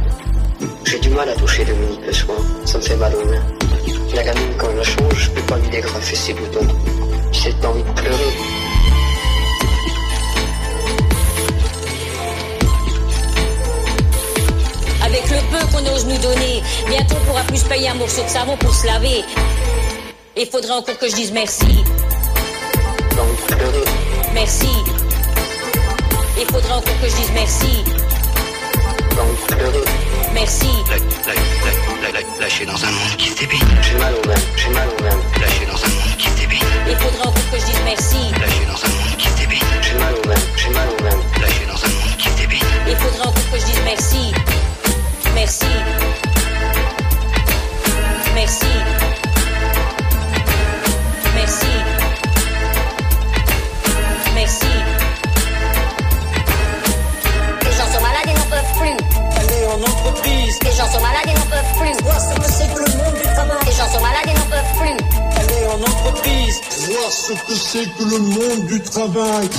[0.85, 3.43] J'ai du mal à toucher Dominique le soir, ça me fait mal aux mains.
[4.13, 6.67] La gamine, quand elle change, je peux pas lui dégrafer ses boutons.
[7.31, 8.33] J'ai envie de pleurer.
[15.03, 18.29] Avec le peu qu'on ose nous donner, bientôt on pourra plus payer un morceau de
[18.29, 19.23] savon pour se laver.
[20.37, 21.83] Il faudrait encore que je dise merci.
[23.11, 23.85] J'ai envie de pleurer.
[24.35, 24.69] Merci.
[26.41, 27.83] Il faudrait encore que je dise merci.
[30.33, 30.69] Merci.
[32.39, 33.59] Lâché dans un monde qui s'ébille.
[33.83, 35.21] J'ai mal aux mains, j'ai mal aux mains.
[35.39, 36.59] Lâché dans un monde qui s'ébille.
[36.89, 38.31] Il faudrait encore que je dise merci.
[38.39, 39.59] Lâché dans un monde qui s'ébille.
[39.83, 41.41] J'ai mal aux mains, j'ai mal aux mains.
[41.41, 42.59] Lâché dans un monde qui s'ébille.
[42.87, 43.81] Il faudrait encore que je dise.
[43.85, 44.33] Merci.
[45.35, 45.65] Merci.
[66.51, 66.61] Dise.
[66.87, 69.49] Voir ce que c'est que le monde du travail.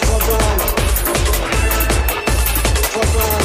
[0.00, 0.58] Travail.
[2.92, 3.42] Travail.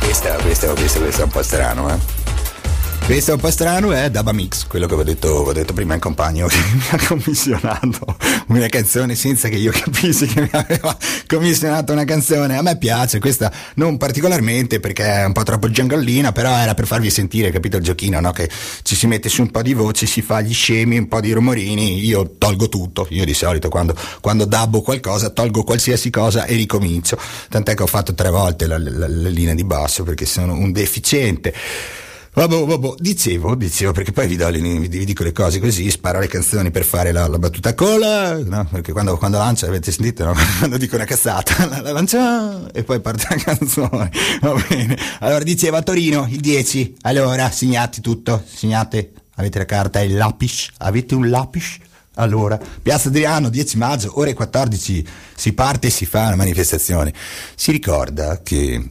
[0.00, 2.13] Questo, questo, questo, questo è un po' strano, eh.
[3.06, 6.00] Questo è un po' strano, è Daba Mix, quello che avevo detto, detto prima in
[6.00, 8.16] compagno che mi ha commissionato
[8.46, 12.56] una canzone senza che io capissi che mi aveva commissionato una canzone.
[12.56, 16.86] A me piace, questa non particolarmente perché è un po' troppo giangallina, però era per
[16.86, 18.32] farvi sentire, capito il giochino, no?
[18.32, 18.48] Che
[18.82, 21.32] ci si mette su un po' di voce, si fa gli scemi, un po' di
[21.32, 26.54] rumorini, io tolgo tutto, io di solito quando, quando dabbo qualcosa tolgo qualsiasi cosa e
[26.56, 27.18] ricomincio.
[27.50, 30.72] Tant'è che ho fatto tre volte la, la, la linea di basso perché sono un
[30.72, 31.52] deficiente.
[32.36, 36.26] Vabbè, vabbè, dicevo, dicevo, perché poi vi, do vi, dico le cose così, sparo le
[36.26, 38.66] canzoni per fare la, la battuta cola, no?
[38.68, 40.34] Perché quando, quando lancia, avete sentito, no?
[40.58, 44.10] Quando dico una cazzata, la, la lancia e poi parte la canzone.
[44.42, 44.98] Va bene.
[45.20, 46.96] Allora, dicevo a Torino, il 10.
[47.02, 49.12] Allora, segnate tutto, segnate.
[49.36, 50.70] Avete la carta e il lapis?
[50.78, 51.78] Avete un lapis?
[52.14, 55.06] Allora, Piazza Adriano, 10 maggio, ore 14,
[55.36, 57.12] si parte e si fa una manifestazione.
[57.54, 58.90] Si ricorda che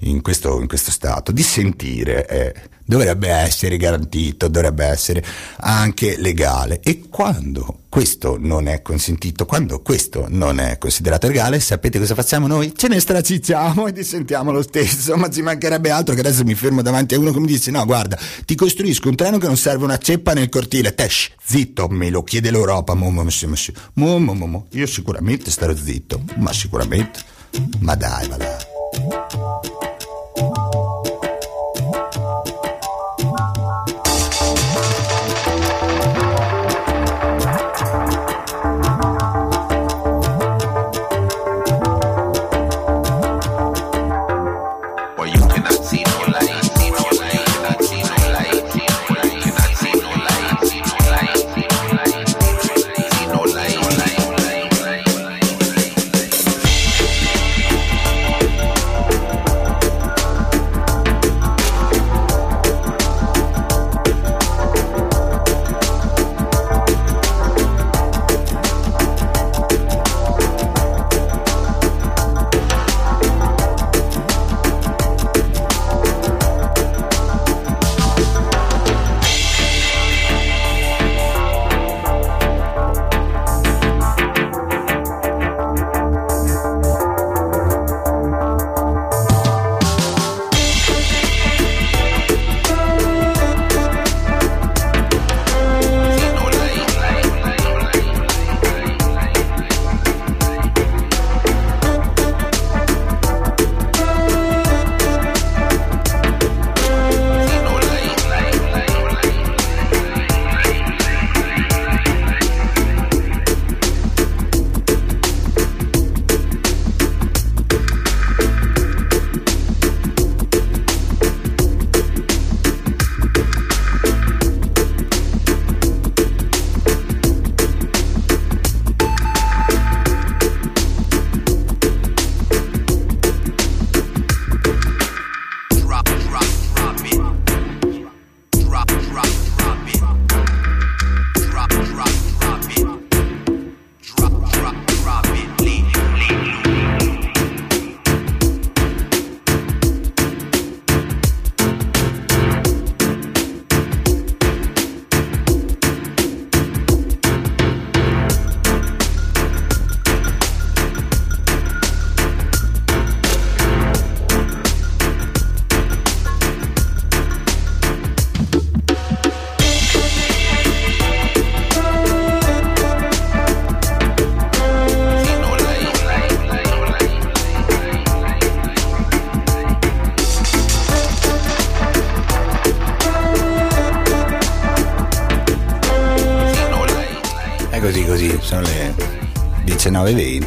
[0.00, 2.54] in questo, in questo stato di sentire eh,
[2.84, 5.24] dovrebbe essere garantito, dovrebbe essere
[5.56, 6.80] anche legale.
[6.82, 12.46] E quando questo non è consentito, quando questo non è considerato legale, sapete cosa facciamo
[12.46, 12.72] noi?
[12.76, 16.82] Ce ne stracicciamo e dissentiamo lo stesso, ma ci mancherebbe altro che adesso mi fermo
[16.82, 19.84] davanti a uno che mi dice no guarda, ti costruisco un treno che non serve
[19.84, 24.46] una ceppa nel cortile, tesh, zitto, me lo chiede l'Europa, mo, mo, mo, mo, mo,
[24.46, 24.66] mo.
[24.72, 27.20] io sicuramente starò zitto, ma sicuramente,
[27.78, 28.56] ma dai, ma dai.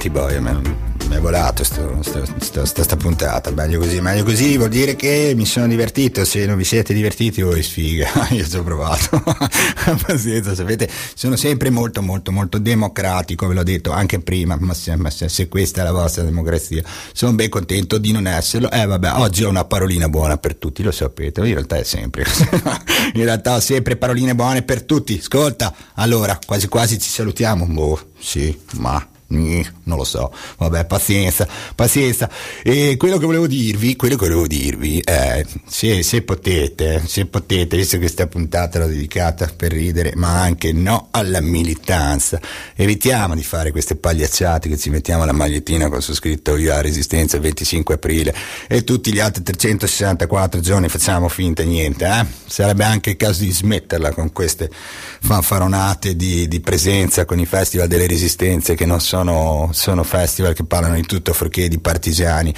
[0.08, 4.02] 19.20 poi a me mi è volato sto, sto, sto, sta, sta puntata, meglio così,
[4.02, 8.10] meglio così, vuol dire che mi sono divertito, se non vi siete divertiti voi sfiga,
[8.32, 9.24] io ci ho provato,
[10.06, 14.98] pazienza, sapete, sono sempre molto molto molto democratico, ve l'ho detto anche prima, ma se,
[14.98, 18.86] ma se, se questa è la vostra democrazia, sono ben contento di non esserlo, eh
[18.86, 22.26] vabbè, oggi ho una parolina buona per tutti, lo sapete, in realtà è sempre,
[23.14, 28.10] in realtà ho sempre paroline buone per tutti, ascolta, allora, quasi quasi ci salutiamo, boh,
[28.20, 32.30] sì, ma non lo so, vabbè, pazienza, pazienza.
[32.64, 37.76] E quello che volevo dirvi, quello che volevo dirvi è, se, se potete, se potete,
[37.76, 42.40] visto che questa puntata l'ho dedicata per ridere, ma anche no alla militanza,
[42.76, 46.82] evitiamo di fare queste pagliacciate che ci mettiamo la magliettina con su scritto io a
[46.82, 48.34] Resistenza il 25 aprile
[48.68, 52.26] e tutti gli altri 364 giorni facciamo finta niente, eh?
[52.46, 54.70] Sarebbe anche il caso di smetterla con queste
[55.22, 59.17] fanfaronate di, di presenza con i festival delle resistenze che non sono,
[59.72, 62.54] sono festival che parlano di tutto fuorché di partigiani,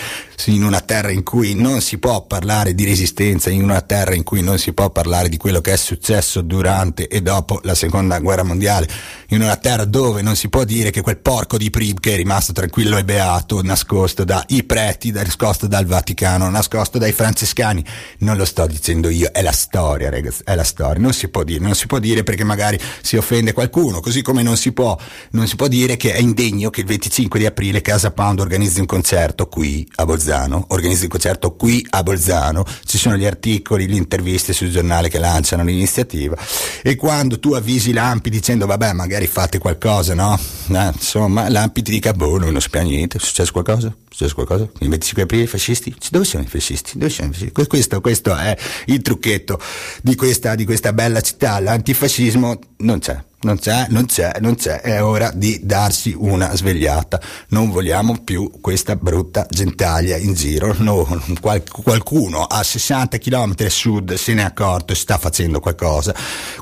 [0.45, 4.23] in una terra in cui non si può parlare di resistenza, in una terra in
[4.23, 8.19] cui non si può parlare di quello che è successo durante e dopo la seconda
[8.19, 8.87] guerra mondiale,
[9.29, 12.15] in una terra dove non si può dire che quel porco di Prib che è
[12.15, 17.83] rimasto tranquillo e beato, nascosto dai preti, nascosto dal Vaticano, nascosto dai francescani,
[18.19, 21.43] non lo sto dicendo io, è la storia, ragazzi, è la storia, non si può
[21.43, 24.97] dire, non si può dire perché magari si offende qualcuno, così come non si può,
[25.31, 28.79] non si può dire che è indegno che il 25 di aprile Casa Pound organizzi
[28.79, 33.87] un concerto qui a Bolzano, organizzi un concerto qui a Bolzano, ci sono gli articoli,
[33.87, 36.35] le interviste sul giornale che lanciano l'iniziativa
[36.81, 40.39] e quando tu avvisi Lampi dicendo vabbè magari fate qualcosa, no?
[40.69, 43.93] Eh, insomma, Lampi ti dica boh, noi non sappiamo niente, è successo qualcosa?
[44.33, 44.69] Qualcosa?
[44.79, 45.95] Il 25 aprile i fascisti?
[46.11, 46.97] Dove sono i fascisti?
[46.97, 47.65] Dove sono i fascisti?
[47.65, 48.57] Questo, questo è
[48.87, 49.61] il trucchetto
[50.01, 53.27] di questa, di questa bella città, l'antifascismo non c'è.
[53.41, 57.21] Non c'è, non c'è, non c'è, è ora di darsi una svegliata.
[57.49, 60.75] Non vogliamo più questa brutta gentaglia in giro.
[60.79, 61.07] No,
[61.39, 66.13] qual- qualcuno a 60 km a sud se ne è accorto e sta facendo qualcosa.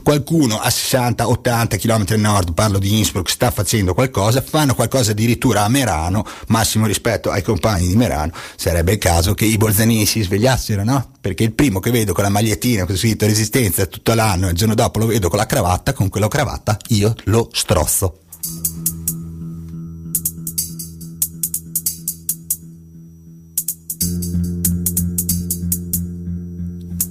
[0.04, 4.44] Qualcuno a 60-80 km a nord, parlo di Innsbruck, sta facendo qualcosa.
[4.44, 6.26] Fanno qualcosa addirittura a Merano.
[6.48, 8.34] Massimo rispetto ai compagni di Merano.
[8.56, 11.14] Sarebbe il caso che i bolzanini si svegliassero, no?
[11.28, 14.56] Perché il primo che vedo con la magliettina con scritto resistenza tutto l'anno e il
[14.56, 18.20] giorno dopo lo vedo con la cravatta, con quella cravatta io lo strozzo.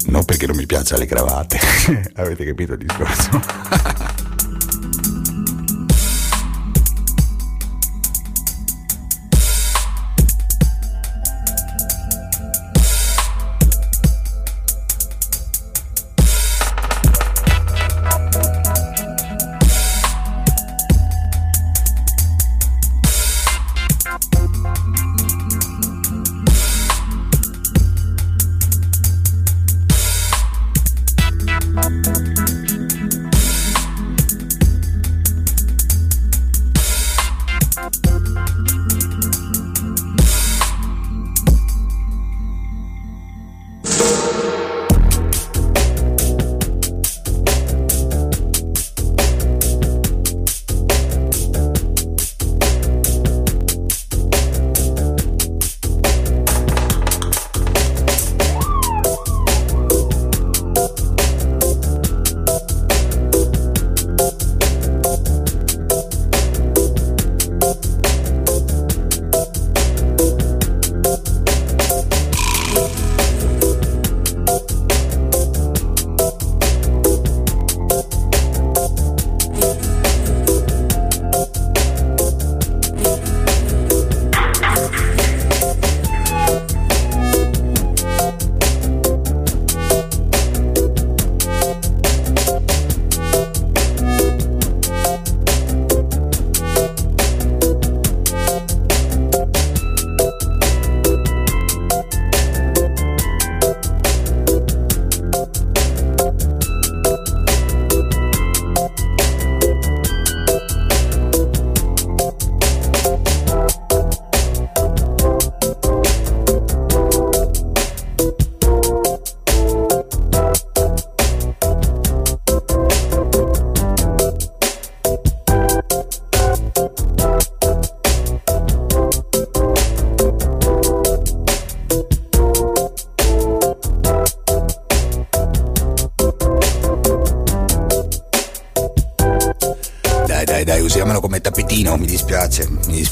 [0.06, 1.58] Non perché non mi piacciono le cravatte,
[2.16, 4.04] avete capito il discorso?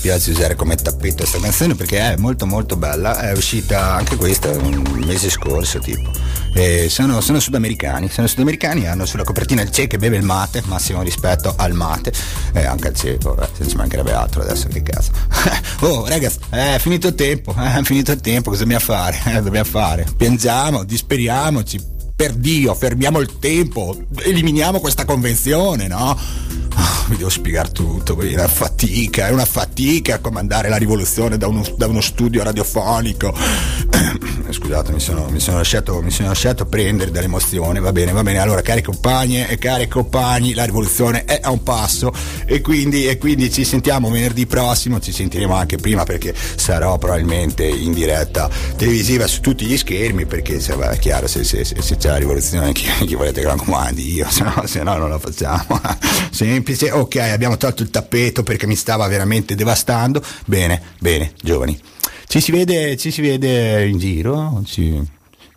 [0.04, 4.50] dispiace usare come tappeto questa canzone perché è molto molto bella, è uscita anche questa
[4.50, 6.10] un mese scorso tipo.
[6.52, 11.00] E sono, sono sudamericani, sono sudamericani, hanno sulla copertina il Che beve il mate, massimo
[11.02, 12.12] rispetto al mate,
[12.52, 15.10] e anche al vabbè, se ci mancherebbe altro adesso che cazzo.
[15.80, 19.40] oh ragazzi, è finito il tempo, è finito il tempo, cosa dobbiamo fare?
[19.42, 20.06] Dobbiamo fare?
[20.16, 21.80] Piangiamo, disperiamoci,
[22.14, 26.16] per Dio, fermiamo il tempo, eliminiamo questa convenzione, no?
[27.14, 31.64] Mi devo spiegare tutto, è una fatica, è una fatica comandare la rivoluzione da uno,
[31.76, 33.32] da uno studio radiofonico.
[34.64, 38.38] Scusate, mi sono, mi, sono lasciato, mi sono lasciato prendere dall'emozione, va bene, va bene.
[38.38, 42.10] Allora, cari compagni e cari compagni, la rivoluzione è a un passo
[42.46, 47.62] e quindi, e quindi ci sentiamo venerdì prossimo, ci sentiremo anche prima perché sarò probabilmente
[47.62, 51.96] in diretta televisiva su tutti gli schermi perché se, beh, è chiaro se, se, se,
[51.98, 55.10] c'è la rivoluzione chi, chi volete che la comandi io, se no, se no non
[55.10, 55.78] la facciamo.
[56.32, 60.22] Semplice, ok, abbiamo tolto il tappeto perché mi stava veramente devastando.
[60.46, 61.78] Bene, bene, giovani.
[62.34, 64.60] Ci si vede, ci si vede in giro?
[64.64, 65.00] Ci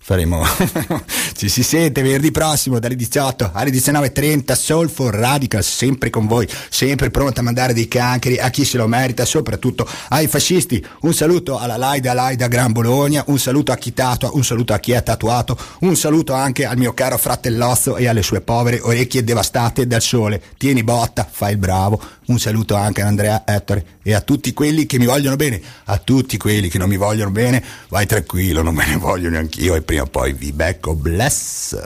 [0.08, 0.42] faremo
[1.36, 7.10] ci si sente venerdì prossimo dalle 18 alle 19.30 Soulful Radical sempre con voi sempre
[7.10, 11.58] pronto a mandare dei cancri a chi se lo merita soprattutto ai fascisti un saluto
[11.58, 15.04] alla Laida Laida Gran Bologna un saluto a chi tatua un saluto a chi è
[15.04, 20.02] tatuato un saluto anche al mio caro fratellozzo e alle sue povere orecchie devastate dal
[20.02, 24.54] sole tieni botta fai il bravo un saluto anche ad Andrea Ettore e a tutti
[24.54, 25.62] quelli che mi vogliono bene.
[25.86, 29.76] A tutti quelli che non mi vogliono bene vai tranquillo non me ne voglio neanch'io
[29.76, 31.78] e prima o poi vi becco bless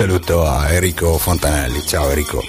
[0.00, 1.86] saluto a Enrico Fontanelli.
[1.86, 2.42] Ciao Enrico